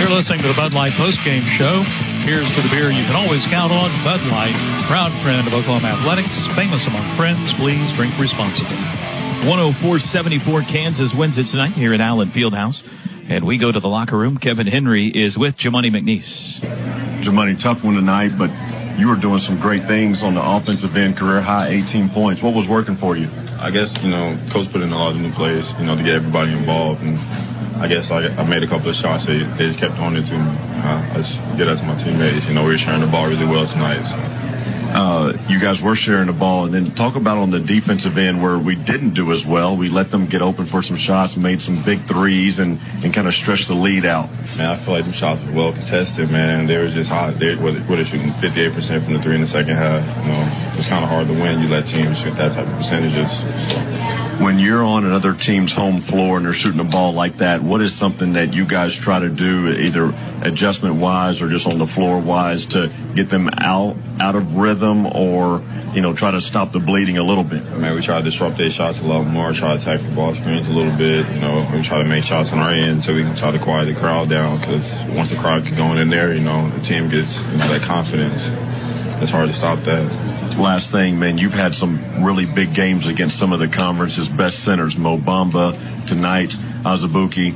You're 0.01 0.09
listening 0.09 0.41
to 0.41 0.47
the 0.47 0.55
Bud 0.55 0.73
Light 0.73 0.93
postgame 0.93 1.45
show. 1.45 1.83
Here's 2.25 2.49
to 2.55 2.61
the 2.61 2.69
beer 2.69 2.89
you 2.89 3.03
can 3.03 3.15
always 3.15 3.45
count 3.45 3.71
on, 3.71 3.91
Bud 4.03 4.19
Light, 4.31 4.55
proud 4.87 5.11
friend 5.21 5.47
of 5.47 5.53
Oklahoma 5.53 5.89
Athletics, 5.89 6.47
famous 6.47 6.87
among 6.87 7.15
friends. 7.15 7.53
Please 7.53 7.93
drink 7.93 8.17
responsibly. 8.17 8.75
104-74 9.45 10.63
Kansas 10.63 11.13
wins 11.13 11.37
it 11.37 11.45
tonight 11.45 11.73
here 11.73 11.93
at 11.93 12.01
Allen 12.01 12.29
Fieldhouse. 12.29 12.83
And 13.27 13.45
we 13.45 13.59
go 13.59 13.71
to 13.71 13.79
the 13.79 13.87
locker 13.87 14.17
room. 14.17 14.37
Kevin 14.39 14.65
Henry 14.65 15.05
is 15.05 15.37
with 15.37 15.55
Jamuni 15.55 15.91
McNeace. 15.91 16.59
Jamuni, 17.21 17.61
tough 17.61 17.83
one 17.83 17.93
tonight, 17.93 18.31
but 18.39 18.49
you 18.97 19.07
were 19.07 19.15
doing 19.15 19.39
some 19.39 19.59
great 19.59 19.85
things 19.85 20.23
on 20.23 20.33
the 20.33 20.43
offensive 20.43 20.97
end, 20.97 21.15
career 21.15 21.41
high 21.41 21.67
18 21.67 22.09
points. 22.09 22.41
What 22.41 22.55
was 22.55 22.67
working 22.67 22.95
for 22.95 23.15
you? 23.15 23.29
I 23.59 23.69
guess, 23.69 23.95
you 24.01 24.09
know, 24.09 24.35
coach 24.49 24.71
put 24.71 24.81
in 24.81 24.91
a 24.91 24.97
lot 24.97 25.11
of 25.11 25.21
new 25.21 25.31
players, 25.31 25.71
you 25.73 25.85
know, 25.85 25.95
to 25.95 26.01
get 26.01 26.15
everybody 26.15 26.53
involved. 26.53 27.03
And 27.03 27.19
I 27.81 27.87
guess 27.87 28.11
I, 28.11 28.27
I, 28.35 28.45
made 28.45 28.61
a 28.61 28.67
couple 28.67 28.89
of 28.89 28.95
shots. 28.95 29.25
They, 29.25 29.39
they 29.39 29.65
just 29.65 29.79
kept 29.79 29.97
on 29.97 30.15
it 30.15 30.27
to 30.27 30.37
me. 30.37 30.43
I, 30.43 31.13
I 31.13 31.15
just 31.15 31.41
get 31.57 31.65
that 31.65 31.79
to 31.79 31.85
my 31.85 31.95
teammates. 31.95 32.47
You 32.47 32.53
know, 32.53 32.63
we 32.63 32.73
were 32.73 32.77
sharing 32.77 33.01
the 33.01 33.07
ball 33.07 33.27
really 33.27 33.47
well 33.47 33.65
tonight. 33.65 34.03
So 34.03 34.17
uh, 34.93 35.33
you 35.47 35.59
guys 35.59 35.81
were 35.81 35.95
sharing 35.95 36.27
the 36.27 36.33
ball. 36.33 36.65
And 36.65 36.73
then 36.75 36.91
talk 36.91 37.15
about 37.15 37.39
on 37.39 37.49
the 37.49 37.59
defensive 37.59 38.19
end 38.19 38.43
where 38.43 38.59
we 38.59 38.75
didn't 38.75 39.15
do 39.15 39.31
as 39.31 39.47
well. 39.47 39.75
We 39.75 39.89
let 39.89 40.11
them 40.11 40.27
get 40.27 40.43
open 40.43 40.67
for 40.67 40.83
some 40.83 40.95
shots, 40.95 41.35
made 41.35 41.59
some 41.59 41.81
big 41.81 42.01
threes, 42.03 42.59
and, 42.59 42.79
and 43.03 43.11
kind 43.11 43.27
of 43.27 43.33
stretched 43.33 43.67
the 43.67 43.73
lead 43.73 44.05
out. 44.05 44.29
Man, 44.57 44.69
I 44.69 44.75
feel 44.75 44.93
like 44.93 45.05
the 45.05 45.13
shots 45.13 45.43
were 45.43 45.53
well 45.53 45.71
contested, 45.71 46.29
man. 46.29 46.67
They 46.67 46.77
were 46.77 46.87
just 46.87 47.09
hot. 47.09 47.39
They 47.39 47.55
were, 47.55 47.81
were 47.89 48.05
shooting 48.05 48.29
58% 48.29 49.01
from 49.01 49.13
the 49.13 49.21
three 49.23 49.33
in 49.33 49.41
the 49.41 49.47
second 49.47 49.75
half. 49.75 50.05
You 50.23 50.33
know, 50.33 50.69
it's 50.77 50.87
kind 50.87 51.03
of 51.03 51.09
hard 51.09 51.25
to 51.27 51.33
win. 51.33 51.61
You 51.61 51.67
let 51.67 51.87
teams 51.87 52.21
shoot 52.21 52.35
that 52.35 52.51
type 52.51 52.67
of 52.67 52.73
percentages. 52.73 53.39
So 53.71 54.20
when 54.41 54.57
you're 54.57 54.83
on 54.83 55.05
another 55.05 55.35
team's 55.35 55.71
home 55.71 56.01
floor 56.01 56.37
and 56.37 56.45
they're 56.45 56.53
shooting 56.53 56.79
a 56.79 56.83
ball 56.83 57.13
like 57.13 57.37
that, 57.37 57.61
what 57.61 57.79
is 57.79 57.93
something 57.93 58.33
that 58.33 58.53
you 58.53 58.65
guys 58.65 58.95
try 58.95 59.19
to 59.19 59.29
do, 59.29 59.69
either 59.69 60.13
adjustment 60.41 60.95
wise 60.95 61.41
or 61.41 61.49
just 61.49 61.67
on 61.67 61.77
the 61.77 61.85
floor 61.85 62.19
wise, 62.19 62.65
to 62.65 62.91
get 63.13 63.29
them 63.29 63.49
out 63.59 63.95
out 64.19 64.35
of 64.35 64.55
rhythm 64.55 65.05
or 65.07 65.61
you 65.93 66.01
know 66.01 66.13
try 66.13 66.31
to 66.31 66.41
stop 66.41 66.71
the 66.71 66.79
bleeding 66.79 67.19
a 67.19 67.23
little 67.23 67.43
bit? 67.43 67.63
I 67.69 67.77
mean, 67.77 67.93
we 67.93 68.01
try 68.01 68.17
to 68.17 68.23
disrupt 68.23 68.57
their 68.57 68.71
shots 68.71 69.01
a 69.01 69.05
lot 69.05 69.27
more, 69.27 69.51
try 69.53 69.75
to 69.75 69.79
attack 69.79 70.01
the 70.01 70.15
ball 70.15 70.33
screens 70.33 70.67
a 70.67 70.71
little 70.71 70.95
bit. 70.97 71.29
You 71.33 71.39
know, 71.39 71.69
we 71.71 71.83
try 71.83 71.99
to 71.99 72.07
make 72.07 72.23
shots 72.23 72.51
on 72.51 72.59
our 72.59 72.71
end 72.71 73.03
so 73.03 73.13
we 73.13 73.21
can 73.21 73.35
try 73.35 73.51
to 73.51 73.59
quiet 73.59 73.85
the 73.85 73.95
crowd 73.95 74.29
down 74.29 74.59
because 74.59 75.05
once 75.05 75.29
the 75.29 75.37
crowd 75.37 75.65
gets 75.65 75.77
going 75.77 75.99
in 75.99 76.09
there, 76.09 76.33
you 76.33 76.41
know, 76.41 76.67
the 76.71 76.81
team 76.81 77.09
gets 77.09 77.43
you 77.43 77.51
know, 77.51 77.67
that 77.67 77.83
confidence. 77.83 78.47
It's 79.21 79.29
hard 79.29 79.49
to 79.49 79.53
stop 79.53 79.79
that 79.81 80.30
last 80.57 80.91
thing, 80.91 81.19
man, 81.19 81.37
you've 81.37 81.53
had 81.53 81.73
some 81.73 82.23
really 82.23 82.45
big 82.45 82.73
games 82.73 83.07
against 83.07 83.37
some 83.37 83.53
of 83.53 83.59
the 83.59 83.67
conference's 83.67 84.29
best 84.29 84.63
centers, 84.63 84.97
Mo 84.97 85.17
Bamba 85.17 85.77
tonight, 86.07 86.49
Azubuike. 86.83 87.55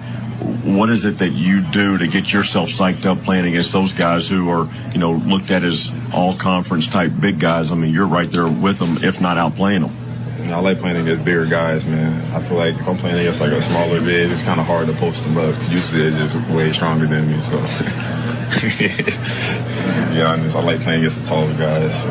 What 0.64 0.90
is 0.90 1.06
it 1.06 1.20
that 1.20 1.30
you 1.32 1.62
do 1.62 1.98
to 1.98 2.08
get 2.08 2.32
yourself 2.34 2.70
psyched 2.70 3.06
up 3.06 3.24
playing 3.24 3.46
against 3.46 3.72
those 3.72 3.94
guys 3.94 4.28
who 4.28 4.50
are, 4.50 4.70
you 4.92 5.00
know, 5.00 5.14
looked 5.14 5.50
at 5.52 5.64
as 5.64 5.92
all 6.14 6.36
conference 6.36 6.88
type 6.88 7.12
big 7.20 7.40
guys? 7.40 7.72
I 7.72 7.76
mean, 7.76 7.94
you're 7.94 8.08
right 8.08 8.30
there 8.30 8.48
with 8.48 8.80
them, 8.80 9.04
if 9.04 9.22
not 9.22 9.38
outplaying 9.38 9.82
them. 9.82 10.52
I 10.52 10.60
like 10.60 10.80
playing 10.80 10.98
against 10.98 11.26
bigger 11.26 11.46
guys, 11.46 11.86
man. 11.86 12.22
I 12.36 12.40
feel 12.42 12.58
like 12.58 12.76
if 12.76 12.88
I'm 12.88 12.98
playing 12.98 13.20
against 13.20 13.42
like 13.42 13.52
a 13.52 13.62
smaller 13.62 14.00
big, 14.00 14.30
it's 14.30 14.44
kind 14.44 14.60
of 14.60 14.66
hard 14.68 14.88
to 14.88 14.94
post 14.94 15.24
them 15.24 15.38
up. 15.38 15.56
Usually 15.70 16.10
they're 16.10 16.20
just 16.20 16.36
way 16.52 16.72
stronger 16.72 17.08
than 17.08 17.32
me, 17.32 17.42
so. 17.42 17.58
to 18.60 20.14
be 20.14 20.22
honest, 20.22 20.56
I 20.56 20.64
like 20.64 20.80
playing 20.82 21.00
against 21.00 21.22
the 21.22 21.28
taller 21.28 21.54
guys. 21.58 22.04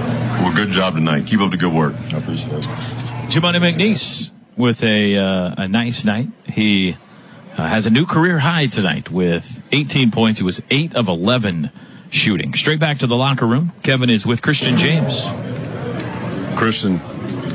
Well, 0.43 0.55
good 0.55 0.71
job 0.71 0.95
tonight. 0.95 1.27
Keep 1.27 1.41
up 1.41 1.51
the 1.51 1.57
good 1.57 1.73
work. 1.73 1.95
I 2.13 2.19
appreciate 2.19 2.53
it. 2.53 2.65
Jamuni 3.31 3.57
McNeace 3.59 4.31
with 4.57 4.83
a 4.83 5.17
uh, 5.17 5.55
a 5.59 5.69
nice 5.69 6.05
night. 6.05 6.29
He 6.47 6.97
uh, 7.57 7.67
has 7.67 7.87
a 7.87 7.91
new 7.91 8.07
career 8.07 8.39
high 8.39 8.67
tonight 8.67 9.11
with 9.11 9.63
18 9.73 10.11
points. 10.11 10.39
He 10.39 10.45
was 10.45 10.63
8 10.71 10.95
of 10.95 11.09
11 11.09 11.71
shooting. 12.11 12.55
Straight 12.55 12.81
back 12.81 12.99
to 12.99 13.07
the 13.07 13.17
locker 13.17 13.47
room. 13.47 13.73
Kevin 13.83 14.11
is 14.11 14.27
with 14.27 14.43
Christian 14.43 14.77
James. 14.77 15.25
Christian, 16.57 17.01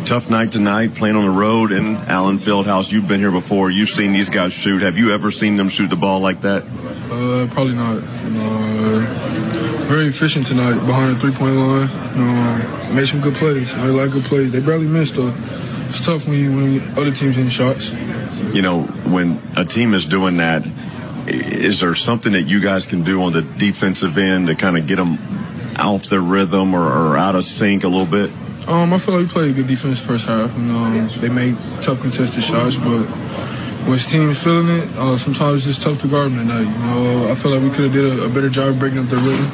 tough 0.05 0.29
night 0.29 0.51
tonight, 0.51 0.93
playing 0.95 1.15
on 1.15 1.23
the 1.23 1.29
road 1.31 1.71
in 1.71 1.95
Allen 1.95 2.39
Fieldhouse. 2.39 2.91
You've 2.91 3.07
been 3.07 3.19
here 3.19 3.31
before. 3.31 3.71
You've 3.71 3.89
seen 3.89 4.11
these 4.11 4.29
guys 4.29 4.51
shoot. 4.51 4.81
Have 4.81 4.97
you 4.97 5.11
ever 5.13 5.31
seen 5.31 5.55
them 5.55 5.69
shoot 5.69 5.89
the 5.89 5.95
ball 5.95 6.19
like 6.19 6.41
that? 6.41 6.63
Uh, 7.09 7.47
probably 7.51 7.75
not. 7.75 8.03
Uh, 8.79 8.99
very 9.89 10.07
efficient 10.07 10.45
tonight 10.45 10.75
behind 10.85 11.15
the 11.15 11.19
three 11.19 11.33
point 11.33 11.55
line. 11.55 11.89
Um, 12.15 12.95
made 12.95 13.07
some 13.07 13.19
good 13.19 13.35
plays. 13.35 13.75
Made 13.75 13.89
a 13.89 13.91
lot 13.91 14.07
of 14.07 14.13
good 14.13 14.23
plays. 14.23 14.51
They 14.51 14.61
barely 14.61 14.87
missed 14.87 15.15
though. 15.15 15.33
It's 15.87 15.99
tough 15.99 16.27
when 16.27 16.37
you 16.39 16.55
when 16.55 16.89
other 16.91 17.11
teams 17.11 17.35
hitting 17.35 17.49
shots. 17.49 17.93
You 18.53 18.61
know, 18.61 18.83
when 18.83 19.41
a 19.57 19.65
team 19.65 19.93
is 19.93 20.05
doing 20.05 20.37
that, 20.37 20.65
is 21.27 21.81
there 21.81 21.93
something 21.93 22.31
that 22.31 22.43
you 22.43 22.61
guys 22.61 22.85
can 22.85 23.03
do 23.03 23.21
on 23.23 23.33
the 23.33 23.41
defensive 23.41 24.17
end 24.17 24.47
to 24.47 24.55
kind 24.55 24.77
of 24.77 24.87
get 24.87 24.95
them 24.95 25.17
off 25.77 26.05
their 26.05 26.21
rhythm 26.21 26.73
or, 26.73 26.87
or 26.87 27.17
out 27.17 27.35
of 27.35 27.43
sync 27.43 27.83
a 27.83 27.87
little 27.87 28.05
bit? 28.05 28.31
Um, 28.67 28.93
I 28.93 28.97
feel 28.97 29.15
like 29.15 29.25
we 29.25 29.31
played 29.31 29.51
a 29.51 29.53
good 29.53 29.67
defense 29.67 29.99
first 29.99 30.25
half. 30.25 30.55
You 30.55 30.63
know, 30.63 31.07
they 31.07 31.29
made 31.29 31.57
tough 31.81 31.99
contested 32.01 32.43
shots, 32.43 32.77
but 32.77 33.07
when 33.83 33.91
the 33.91 33.97
team 33.97 34.29
is 34.29 34.43
feeling 34.43 34.67
it, 34.67 34.87
uh, 34.97 35.17
sometimes 35.17 35.67
it's 35.67 35.77
just 35.77 35.81
tough 35.81 36.01
to 36.01 36.07
guard 36.07 36.31
them 36.31 36.47
tonight. 36.47 36.61
You 36.61 36.79
know, 36.79 37.31
I 37.31 37.35
feel 37.35 37.51
like 37.51 37.61
we 37.63 37.69
could 37.69 37.85
have 37.85 37.93
did 37.93 38.19
a, 38.19 38.23
a 38.23 38.29
better 38.29 38.49
job 38.49 38.77
breaking 38.79 38.99
up 38.99 39.05
their 39.07 39.19
rhythm. 39.19 39.49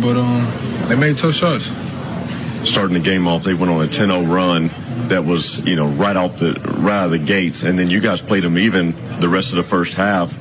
But 0.00 0.16
um, 0.16 0.46
they 0.88 0.96
made 0.96 1.16
tough 1.16 1.34
shots. 1.34 1.72
Starting 2.68 2.94
the 2.94 3.00
game 3.00 3.26
off, 3.26 3.42
they 3.42 3.54
went 3.54 3.70
on 3.70 3.82
a 3.82 3.88
10-0 3.88 4.30
run 4.30 4.70
that 5.08 5.24
was, 5.24 5.60
you 5.64 5.76
know, 5.76 5.88
right 5.88 6.16
off 6.16 6.38
the 6.38 6.52
right 6.78 7.00
out 7.00 7.04
of 7.06 7.10
the 7.10 7.18
gates, 7.18 7.62
and 7.62 7.78
then 7.78 7.90
you 7.90 8.00
guys 8.00 8.22
played 8.22 8.44
them 8.44 8.58
even 8.58 8.94
the 9.20 9.28
rest 9.28 9.50
of 9.50 9.56
the 9.56 9.62
first 9.62 9.94
half 9.94 10.38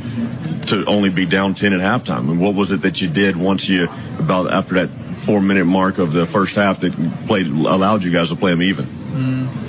to 0.67 0.85
only 0.85 1.09
be 1.09 1.25
down 1.25 1.53
10 1.53 1.73
at 1.73 1.79
halftime. 1.79 2.29
And 2.29 2.39
what 2.39 2.53
was 2.53 2.71
it 2.71 2.81
that 2.81 3.01
you 3.01 3.09
did 3.09 3.35
once 3.35 3.67
you 3.67 3.89
about 4.19 4.51
after 4.51 4.75
that 4.75 4.89
four 5.15 5.41
minute 5.41 5.65
mark 5.65 5.97
of 5.97 6.13
the 6.13 6.25
first 6.25 6.55
half 6.55 6.81
that 6.81 6.93
played 7.25 7.47
allowed 7.47 8.03
you 8.03 8.11
guys 8.11 8.29
to 8.29 8.35
play 8.35 8.51
them 8.51 8.61
even? 8.61 8.98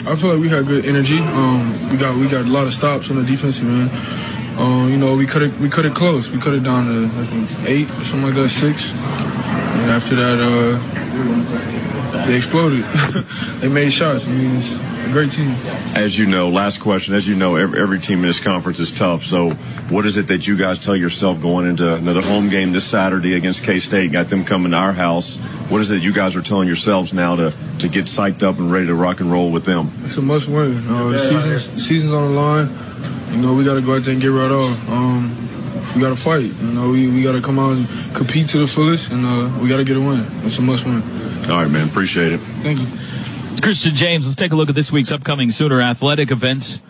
I 0.06 0.16
feel 0.16 0.30
like 0.30 0.40
we 0.40 0.48
had 0.48 0.66
good 0.66 0.84
energy. 0.86 1.18
Um, 1.18 1.72
we 1.90 1.96
got 1.96 2.16
we 2.16 2.28
got 2.28 2.44
a 2.44 2.48
lot 2.48 2.66
of 2.66 2.72
stops 2.72 3.10
on 3.10 3.16
the 3.16 3.24
defensive 3.24 3.68
end. 3.68 3.90
Um, 4.58 4.88
you 4.90 4.96
know, 4.96 5.16
we 5.16 5.26
cut 5.26 5.42
it 5.42 5.56
we 5.58 5.68
could 5.68 5.84
have 5.84 5.94
closed. 5.94 6.32
We 6.32 6.40
cut 6.40 6.54
it 6.54 6.62
down 6.62 6.86
to 6.86 7.04
I 7.20 7.24
think 7.26 7.68
eight 7.68 7.90
or 7.90 8.04
something 8.04 8.28
like 8.28 8.34
that, 8.34 8.48
six. 8.48 8.92
And 8.92 9.90
after 9.90 10.14
that, 10.16 10.38
uh, 10.38 11.89
they 12.30 12.36
exploded. 12.36 12.84
they 13.60 13.68
made 13.68 13.92
shots. 13.92 14.26
I 14.26 14.30
mean, 14.30 14.56
it's 14.56 14.72
a 14.72 15.10
great 15.10 15.32
team. 15.32 15.50
As 15.96 16.16
you 16.16 16.26
know, 16.26 16.48
last 16.48 16.78
question. 16.78 17.12
As 17.14 17.26
you 17.26 17.34
know, 17.34 17.56
every, 17.56 17.80
every 17.80 17.98
team 17.98 18.20
in 18.20 18.26
this 18.28 18.38
conference 18.38 18.78
is 18.78 18.92
tough. 18.92 19.24
So, 19.24 19.50
what 19.90 20.06
is 20.06 20.16
it 20.16 20.28
that 20.28 20.46
you 20.46 20.56
guys 20.56 20.78
tell 20.78 20.94
yourself 20.94 21.40
going 21.40 21.66
into 21.66 21.92
another 21.92 22.22
home 22.22 22.48
game 22.48 22.70
this 22.70 22.84
Saturday 22.86 23.34
against 23.34 23.64
K 23.64 23.80
State? 23.80 24.12
Got 24.12 24.28
them 24.28 24.44
coming 24.44 24.70
to 24.70 24.76
our 24.76 24.92
house. 24.92 25.38
What 25.68 25.80
is 25.80 25.90
it 25.90 26.02
you 26.02 26.12
guys 26.12 26.36
are 26.36 26.42
telling 26.42 26.68
yourselves 26.68 27.12
now 27.12 27.34
to 27.34 27.52
to 27.80 27.88
get 27.88 28.04
psyched 28.04 28.44
up 28.44 28.58
and 28.58 28.70
ready 28.70 28.86
to 28.86 28.94
rock 28.94 29.18
and 29.18 29.32
roll 29.32 29.50
with 29.50 29.64
them? 29.64 29.90
It's 30.04 30.16
a 30.16 30.22
must 30.22 30.48
win. 30.48 30.86
Uh, 30.86 31.08
the 31.08 31.18
season's 31.18 31.68
the 31.68 31.80
season's 31.80 32.12
on 32.12 32.32
the 32.32 32.40
line. 32.40 32.68
You 33.32 33.38
know, 33.38 33.54
we 33.54 33.64
got 33.64 33.74
to 33.74 33.82
go 33.82 33.96
out 33.96 34.04
there 34.04 34.12
and 34.12 34.22
get 34.22 34.28
right 34.28 34.52
off. 34.52 34.88
Um, 34.88 35.36
we 35.96 36.00
got 36.00 36.10
to 36.10 36.16
fight. 36.16 36.44
You 36.44 36.72
know, 36.72 36.90
we, 36.90 37.08
we 37.10 37.24
got 37.24 37.32
to 37.32 37.42
come 37.42 37.58
out 37.58 37.72
and 37.72 38.14
compete 38.14 38.46
to 38.48 38.58
the 38.58 38.68
fullest, 38.68 39.10
and 39.10 39.26
uh, 39.26 39.58
we 39.60 39.68
got 39.68 39.78
to 39.78 39.84
get 39.84 39.96
a 39.96 40.00
win. 40.00 40.24
It's 40.44 40.58
a 40.58 40.62
must 40.62 40.84
win. 40.84 41.19
All 41.48 41.62
right, 41.62 41.70
man. 41.70 41.88
Appreciate 41.88 42.32
it. 42.32 42.38
Thank 42.62 42.80
you. 42.80 42.86
Christian 43.62 43.94
James. 43.94 44.26
Let's 44.26 44.36
take 44.36 44.52
a 44.52 44.56
look 44.56 44.68
at 44.68 44.74
this 44.74 44.90
week's 44.92 45.12
upcoming 45.12 45.50
Sooner 45.50 45.80
athletic 45.80 46.30
events. 46.30 46.80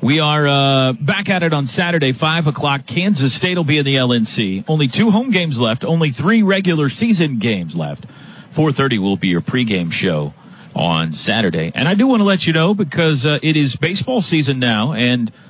We 0.00 0.20
are 0.20 0.46
uh, 0.46 0.92
back 0.94 1.28
at 1.28 1.42
it 1.42 1.52
on 1.52 1.66
Saturday, 1.66 2.12
5 2.12 2.48
o'clock. 2.48 2.86
Kansas 2.86 3.34
State 3.34 3.56
will 3.56 3.64
be 3.64 3.78
in 3.78 3.84
the 3.84 3.96
LNC. 3.96 4.64
Only 4.68 4.88
two 4.88 5.10
home 5.10 5.30
games 5.30 5.60
left, 5.60 5.84
only 5.84 6.10
three 6.10 6.42
regular 6.42 6.88
season 6.88 7.38
games 7.38 7.76
left. 7.76 8.06
4.30 8.52 8.98
will 8.98 9.16
be 9.16 9.28
your 9.28 9.40
pregame 9.40 9.92
show 9.92 10.34
on 10.74 11.12
Saturday. 11.12 11.70
And 11.74 11.88
I 11.88 11.94
do 11.94 12.06
want 12.06 12.20
to 12.20 12.24
let 12.24 12.46
you 12.46 12.52
know 12.52 12.74
because 12.74 13.24
uh, 13.24 13.38
it 13.42 13.56
is 13.56 13.76
baseball 13.76 14.22
season 14.22 14.58
now, 14.58 14.92
and– 14.92 15.30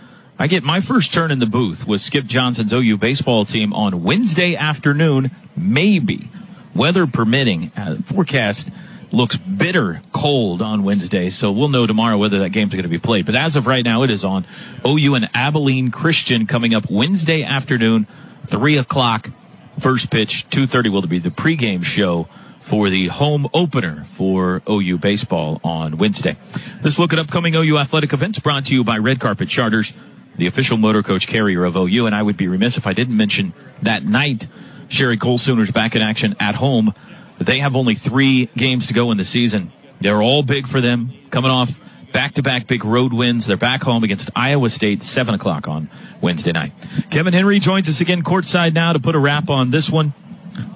I 0.43 0.49
get 0.49 0.65
my 0.65 0.81
first 0.81 1.15
turn 1.15 1.31
in 1.31 1.39
the 1.39 1.47
booth 1.47 1.87
with 1.87 2.01
Skip 2.01 2.25
Johnson's 2.25 2.73
OU 2.73 2.97
baseball 2.99 3.45
team 3.45 3.73
on 3.73 4.03
Wednesday 4.03 4.57
afternoon, 4.57 5.31
maybe, 5.57 6.31
weather 6.75 7.07
permitting. 7.07 7.73
Uh, 7.77 7.97
forecast 7.97 8.71
looks 9.11 9.37
bitter 9.37 10.01
cold 10.13 10.63
on 10.63 10.83
Wednesday, 10.83 11.31
so 11.31 11.53
we'll 11.53 11.69
know 11.69 11.87
tomorrow 11.87 12.17
whether 12.17 12.39
that 12.41 12.51
game's 12.51 12.73
going 12.73 12.83
to 12.83 12.89
be 12.89 12.99
played. 12.99 13.27
But 13.27 13.35
as 13.35 13.57
of 13.57 13.67
right 13.67 13.85
now, 13.85 14.03
it 14.03 14.11
is 14.11 14.25
on 14.25 14.47
OU 14.87 15.15
and 15.15 15.31
Abilene 15.35 15.91
Christian 15.91 16.47
coming 16.47 16.75
up 16.75 16.91
Wednesday 16.91 17.43
afternoon, 17.43 18.07
three 18.47 18.79
o'clock. 18.79 19.31
First 19.79 20.11
pitch, 20.11 20.49
two 20.51 20.67
thirty 20.67 20.91
will 20.91 21.03
be 21.03 21.19
the 21.19 21.31
pregame 21.31 21.85
show 21.85 22.29
for 22.61 22.91
the 22.91 23.09
home 23.09 23.49
opener 23.53 24.05
for 24.13 24.63
OU 24.69 24.99
baseball 24.99 25.61
on 25.65 25.97
Wednesday. 25.99 26.37
Let's 26.83 26.99
look 26.99 27.13
at 27.13 27.19
upcoming 27.19 27.55
OU 27.55 27.79
athletic 27.79 28.13
events 28.13 28.39
brought 28.39 28.67
to 28.67 28.75
you 28.75 28.85
by 28.85 28.99
Red 28.99 29.19
Carpet 29.19 29.49
Charters 29.49 29.95
the 30.37 30.47
official 30.47 30.77
motor 30.77 31.03
coach 31.03 31.27
carrier 31.27 31.65
of 31.65 31.77
OU. 31.77 32.07
And 32.07 32.15
I 32.15 32.23
would 32.23 32.37
be 32.37 32.49
remiss 32.49 32.79
if 32.79 32.87
I 32.87 32.93
didn't 32.93 33.17
mention 33.17 33.53
that 33.83 34.05
night, 34.05 34.47
Sherri 34.93 35.17
Coale 35.17 35.39
Sooners 35.39 35.71
back 35.71 35.97
in 35.97 36.03
action 36.03 36.37
at 36.39 36.55
home. 36.55 36.95
They 37.39 37.59
have 37.59 37.75
only 37.75 37.95
three 37.95 38.47
games 38.57 38.89
to 38.89 38.95
go 38.95 39.11
in 39.11 39.17
the 39.17 39.25
season. 39.25 39.73
They're 40.01 40.23
all 40.23 40.43
big 40.43 40.69
for 40.69 40.81
them, 40.81 41.13
coming 41.31 41.51
off 41.51 41.81
back 42.13 42.35
to 42.35 42.43
back 42.43 42.67
big 42.67 42.85
road 42.85 43.13
wins. 43.13 43.47
They're 43.47 43.57
back 43.57 43.83
home 43.83 44.05
against 44.05 44.31
Iowa 44.37 44.69
State, 44.69 45.03
7 45.03 45.35
o'clock 45.35 45.67
on 45.67 45.89
Wednesday 46.21 46.53
night. 46.53 46.73
Kevin 47.11 47.33
Henry 47.33 47.59
joins 47.59 47.89
us 47.89 48.03
again 48.03 48.23
courtside 48.23 48.75
now 48.75 48.93
to 48.93 49.01
put 49.01 49.15
a 49.15 49.19
wrap 49.19 49.49
on 49.49 49.71
this 49.71 49.89
one. 49.89 50.13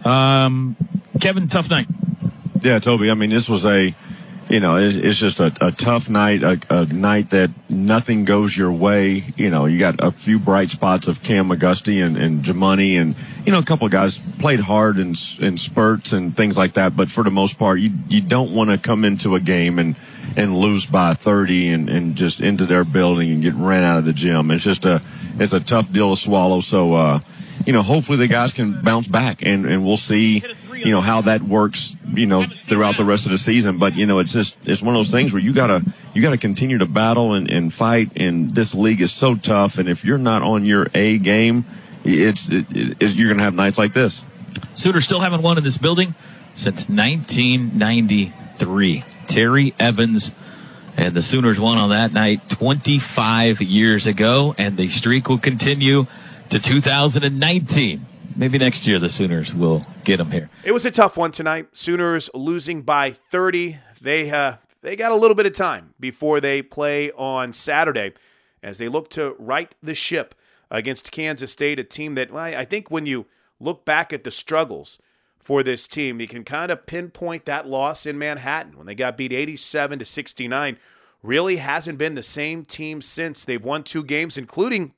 Um, 0.05 0.77
Kevin, 1.21 1.47
tough 1.47 1.69
night. 1.69 1.87
Yeah, 2.63 2.79
Toby. 2.79 3.11
I 3.11 3.15
mean, 3.15 3.31
this 3.31 3.49
was 3.49 3.67
a 3.67 3.95
you 4.49 4.61
know, 4.61 4.77
it's 4.77 5.19
just 5.19 5.41
a, 5.41 5.53
a 5.61 5.73
tough 5.73 6.09
night, 6.09 6.45
a, 6.45 6.61
a, 6.71 6.87
night 6.87 7.31
that 7.31 7.51
nothing 7.69 8.25
goes 8.25 8.57
your 8.57 8.71
way. 8.71 9.35
You 9.37 9.51
know, 9.51 9.67
you 9.67 9.79
got 9.81 9.97
a 9.99 10.13
few 10.13 10.39
bright 10.39 10.71
spots 10.71 11.09
of 11.09 11.21
Cam 11.23 11.49
McGusty 11.49 12.05
and, 12.05 12.17
and 12.17 12.45
Jamuni 12.45 13.01
and, 13.01 13.17
you 13.47 13.53
know, 13.53 13.61
a 13.61 13.65
couple 13.65 13.87
of 13.87 13.93
guys 13.93 14.19
played 14.41 14.59
hard 14.59 14.99
in, 14.99 15.15
in 15.39 15.57
spurts 15.57 16.13
and 16.13 16.37
things 16.37 16.59
like 16.59 16.75
that. 16.75 16.97
But 16.97 17.09
for 17.09 17.23
the 17.23 17.31
most 17.31 17.59
part, 17.59 17.79
you, 17.79 17.93
you 18.09 18.21
don't 18.21 18.53
want 18.53 18.71
to 18.71 18.79
come 18.79 19.05
into 19.05 19.37
a 19.37 19.41
game 19.41 19.79
and, 19.79 19.95
and 20.37 20.59
lose 20.59 20.85
by 20.85 21.15
30 21.15 21.71
and, 21.71 21.89
and 21.89 22.17
just 22.17 22.41
into 22.41 22.67
their 22.67 22.85
building 22.85 23.31
and 23.31 23.43
get 23.43 23.55
ran 23.55 23.85
out 23.85 23.99
of 23.99 24.05
the 24.05 24.13
gym. 24.13 24.51
It's 24.51 24.65
just 24.65 24.85
a 24.85 25.01
it's 25.39 25.53
a 25.53 25.61
tough 25.61 25.93
deal 25.93 26.15
to 26.15 26.21
swallow. 26.21 26.61
So 26.61 26.95
uh, 26.95 27.21
you 27.65 27.73
know, 27.73 27.83
hopefully 27.83 28.19
the 28.19 28.29
guys 28.29 28.53
can 28.53 28.83
bounce 28.83 29.07
back 29.07 29.43
and, 29.43 29.65
and 29.65 29.85
we'll 29.85 29.97
see, 29.97 30.43
you 30.75 30.91
know, 30.91 31.01
how 31.01 31.23
that 31.23 31.43
works, 31.43 31.97
you 32.13 32.27
know, 32.27 32.47
throughout 32.47 32.97
the 32.97 33.05
rest 33.05 33.27
of 33.27 33.33
the 33.33 33.39
season. 33.39 33.79
But, 33.79 33.97
you 33.97 34.07
know, 34.07 34.19
it's 34.19 34.33
just, 34.33 34.57
it's 34.65 34.83
one 34.83 34.95
of 34.95 34.99
those 34.99 35.11
things 35.11 35.33
where 35.33 35.41
you 35.41 35.53
gotta, 35.53 35.83
you 36.15 36.23
gotta 36.23 36.39
continue 36.39 36.79
to 36.79 36.87
battle 36.87 37.35
and, 37.35 37.51
and 37.51 37.73
fight. 37.73 38.11
And 38.17 38.55
this 38.55 38.75
league 38.75 39.01
is 39.01 39.13
so 39.13 39.37
tough. 39.37 39.79
And 39.79 39.89
if 39.89 40.05
you're 40.05 40.19
not 40.19 40.43
on 40.43 40.65
your 40.65 40.89
A 40.95 41.19
game, 41.19 41.65
it's, 42.07 42.49
it, 42.49 42.67
it's 42.71 43.15
you're 43.15 43.29
going 43.29 43.39
to 43.39 43.45
have 43.45 43.55
nights 43.55 43.79
like 43.79 43.93
this. 43.93 44.25
Sooners 44.75 45.05
still 45.05 45.21
haven't 45.21 45.43
won 45.43 45.59
in 45.59 45.65
this 45.65 45.79
building 45.79 46.15
since 46.55 46.89
1993. 46.89 49.05
Terry 49.27 49.75
Evans 49.79 50.31
and 50.97 51.15
the 51.15 51.23
Sooners 51.23 51.61
won 51.61 51.79
on 51.79 51.91
that 51.91 52.13
night 52.13 52.49
25 52.49 53.61
years 53.61 54.07
ago, 54.07 54.55
and 54.57 54.77
the 54.77 54.89
streak 54.89 55.29
will 55.29 55.39
continue 55.39 56.07
to 56.51 56.59
2019. 56.59 58.07
Maybe 58.35 58.59
next 58.59 58.87
year 58.87 58.99
the 58.99 59.11
Sooners 59.11 59.55
will 59.55 59.85
get 60.05 60.19
them 60.19 60.31
here. 60.31 60.51
It 60.65 60.73
was 60.73 60.85
a 60.85 60.91
tough 60.91 61.17
one 61.17 61.33
tonight. 61.33 61.69
Sooners 61.73 62.31
losing 62.35 62.83
by 62.83 63.13
30. 63.13 63.79
They 64.01 64.31
uh, 64.31 64.57
they 64.83 64.97
got 64.97 65.13
a 65.13 65.17
little 65.17 65.35
bit 65.35 65.47
of 65.47 65.55
time 65.55 65.95
before 65.99 66.41
they 66.41 66.63
play 66.63 67.11
on 67.13 67.53
Saturday 67.53 68.13
as 68.63 68.79
they 68.79 68.89
look 68.89 69.09
to 69.11 69.35
right 69.39 69.75
the 69.83 69.95
ship 69.95 70.35
against 70.71 71.13
Kansas 71.13 71.53
State, 71.53 71.79
a 71.79 71.85
team 71.85 72.15
that 72.15 72.31
well, 72.31 72.45
I 72.45 72.65
think 72.65 72.91
when 72.91 73.07
you 73.07 73.27
look 73.61 73.85
back 73.85 74.13
at 74.13 74.25
the 74.25 74.31
struggles 74.31 74.99
for 75.41 75.63
this 75.63 75.87
team, 75.87 76.21
you 76.21 76.27
can 76.27 76.45
kind 76.45 76.73
of 76.73 76.87
pinpoint 76.87 77.45
that 77.45 77.69
loss 77.69 78.05
in 78.07 78.19
Manhattan 78.19 78.77
when 78.77 78.87
they 78.87 78.95
got 78.95 79.17
beat 79.17 79.33
87 79.33 80.01
to 80.01 80.05
69. 80.05 80.79
Really 81.23 81.57
hasn't 81.57 81.99
been 81.99 82.15
the 82.15 82.23
same 82.23 82.65
team 82.65 83.01
since. 83.01 83.45
They've 83.45 83.63
won 83.63 83.83
two 83.83 84.05
games, 84.05 84.37
including 84.37 84.93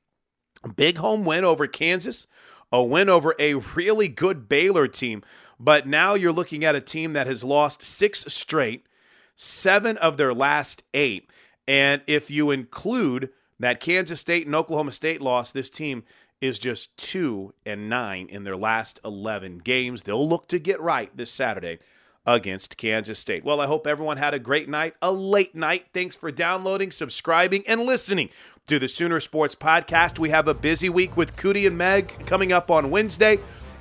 a 0.64 0.68
big 0.68 0.98
home 0.98 1.24
win 1.24 1.44
over 1.44 1.66
Kansas, 1.66 2.26
a 2.72 2.82
win 2.82 3.08
over 3.08 3.34
a 3.38 3.54
really 3.54 4.08
good 4.08 4.48
Baylor 4.48 4.88
team. 4.88 5.22
But 5.60 5.86
now 5.86 6.14
you're 6.14 6.32
looking 6.32 6.64
at 6.64 6.74
a 6.74 6.80
team 6.80 7.12
that 7.14 7.26
has 7.26 7.44
lost 7.44 7.82
six 7.82 8.24
straight, 8.28 8.86
seven 9.36 9.96
of 9.98 10.16
their 10.16 10.34
last 10.34 10.82
eight. 10.94 11.30
And 11.66 12.02
if 12.06 12.30
you 12.30 12.50
include 12.50 13.30
that 13.58 13.80
Kansas 13.80 14.20
State 14.20 14.46
and 14.46 14.54
Oklahoma 14.54 14.92
State 14.92 15.20
loss, 15.20 15.52
this 15.52 15.70
team 15.70 16.04
is 16.40 16.58
just 16.58 16.96
two 16.96 17.52
and 17.66 17.88
nine 17.88 18.28
in 18.28 18.44
their 18.44 18.56
last 18.56 19.00
11 19.04 19.58
games. 19.58 20.02
They'll 20.02 20.28
look 20.28 20.48
to 20.48 20.58
get 20.58 20.80
right 20.80 21.14
this 21.16 21.30
Saturday 21.30 21.78
against 22.26 22.76
Kansas 22.76 23.18
State. 23.18 23.44
Well, 23.44 23.60
I 23.60 23.66
hope 23.66 23.86
everyone 23.86 24.18
had 24.18 24.34
a 24.34 24.38
great 24.38 24.68
night, 24.68 24.94
a 25.00 25.10
late 25.10 25.54
night. 25.54 25.86
Thanks 25.92 26.14
for 26.14 26.30
downloading, 26.30 26.92
subscribing, 26.92 27.64
and 27.66 27.80
listening 27.80 28.28
to 28.66 28.78
the 28.78 28.88
Sooner 28.88 29.18
Sports 29.18 29.54
Podcast. 29.54 30.18
We 30.18 30.30
have 30.30 30.46
a 30.46 30.54
busy 30.54 30.88
week 30.88 31.16
with 31.16 31.36
Cootie 31.36 31.66
and 31.66 31.78
Meg 31.78 32.26
coming 32.26 32.52
up 32.52 32.70
on 32.70 32.90
Wednesday, 32.90 33.40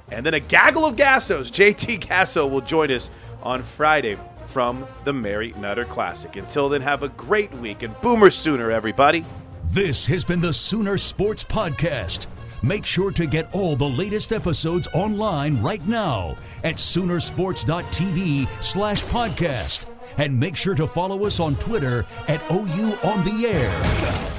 and 0.10 0.26
then 0.26 0.34
a 0.34 0.40
gaggle 0.40 0.86
of 0.86 0.96
Gassos. 0.96 1.52
JT 1.52 2.08
Gasso 2.08 2.50
will 2.50 2.62
join 2.62 2.90
us 2.90 3.10
on 3.44 3.62
Friday 3.64 4.18
from 4.48 4.88
the 5.04 5.14
Mary 5.14 5.54
Nutter 5.60 5.86
Classic. 5.86 6.36
Until 6.38 6.70
then, 6.70 6.82
have 6.82 7.04
a 7.04 7.10
great 7.10 7.52
week 7.56 7.84
and 7.84 8.00
Boomer 8.00 8.32
Sooner, 8.32 8.72
everybody. 8.72 9.26
This 9.70 10.08
has 10.08 10.24
been 10.24 10.40
the 10.40 10.54
Sooner 10.54 10.98
Sports 10.98 11.44
Podcast. 11.44 12.28
Make 12.64 12.86
sure 12.86 13.12
to 13.12 13.28
get 13.28 13.54
all 13.54 13.76
the 13.76 13.88
latest 13.88 14.32
episodes 14.32 14.88
online 14.94 15.62
right 15.62 15.86
now 15.86 16.38
at 16.64 16.76
Soonersports.tv 16.76 18.48
slash 18.64 19.04
podcast. 19.06 19.86
And 20.18 20.40
make 20.40 20.56
sure 20.56 20.74
to 20.76 20.88
follow 20.88 21.26
us 21.26 21.40
on 21.40 21.56
Twitter 21.58 22.06
at 22.28 22.42
OU 22.50 22.98
On 23.04 23.24
The 23.26 23.46
Air. 23.48 24.37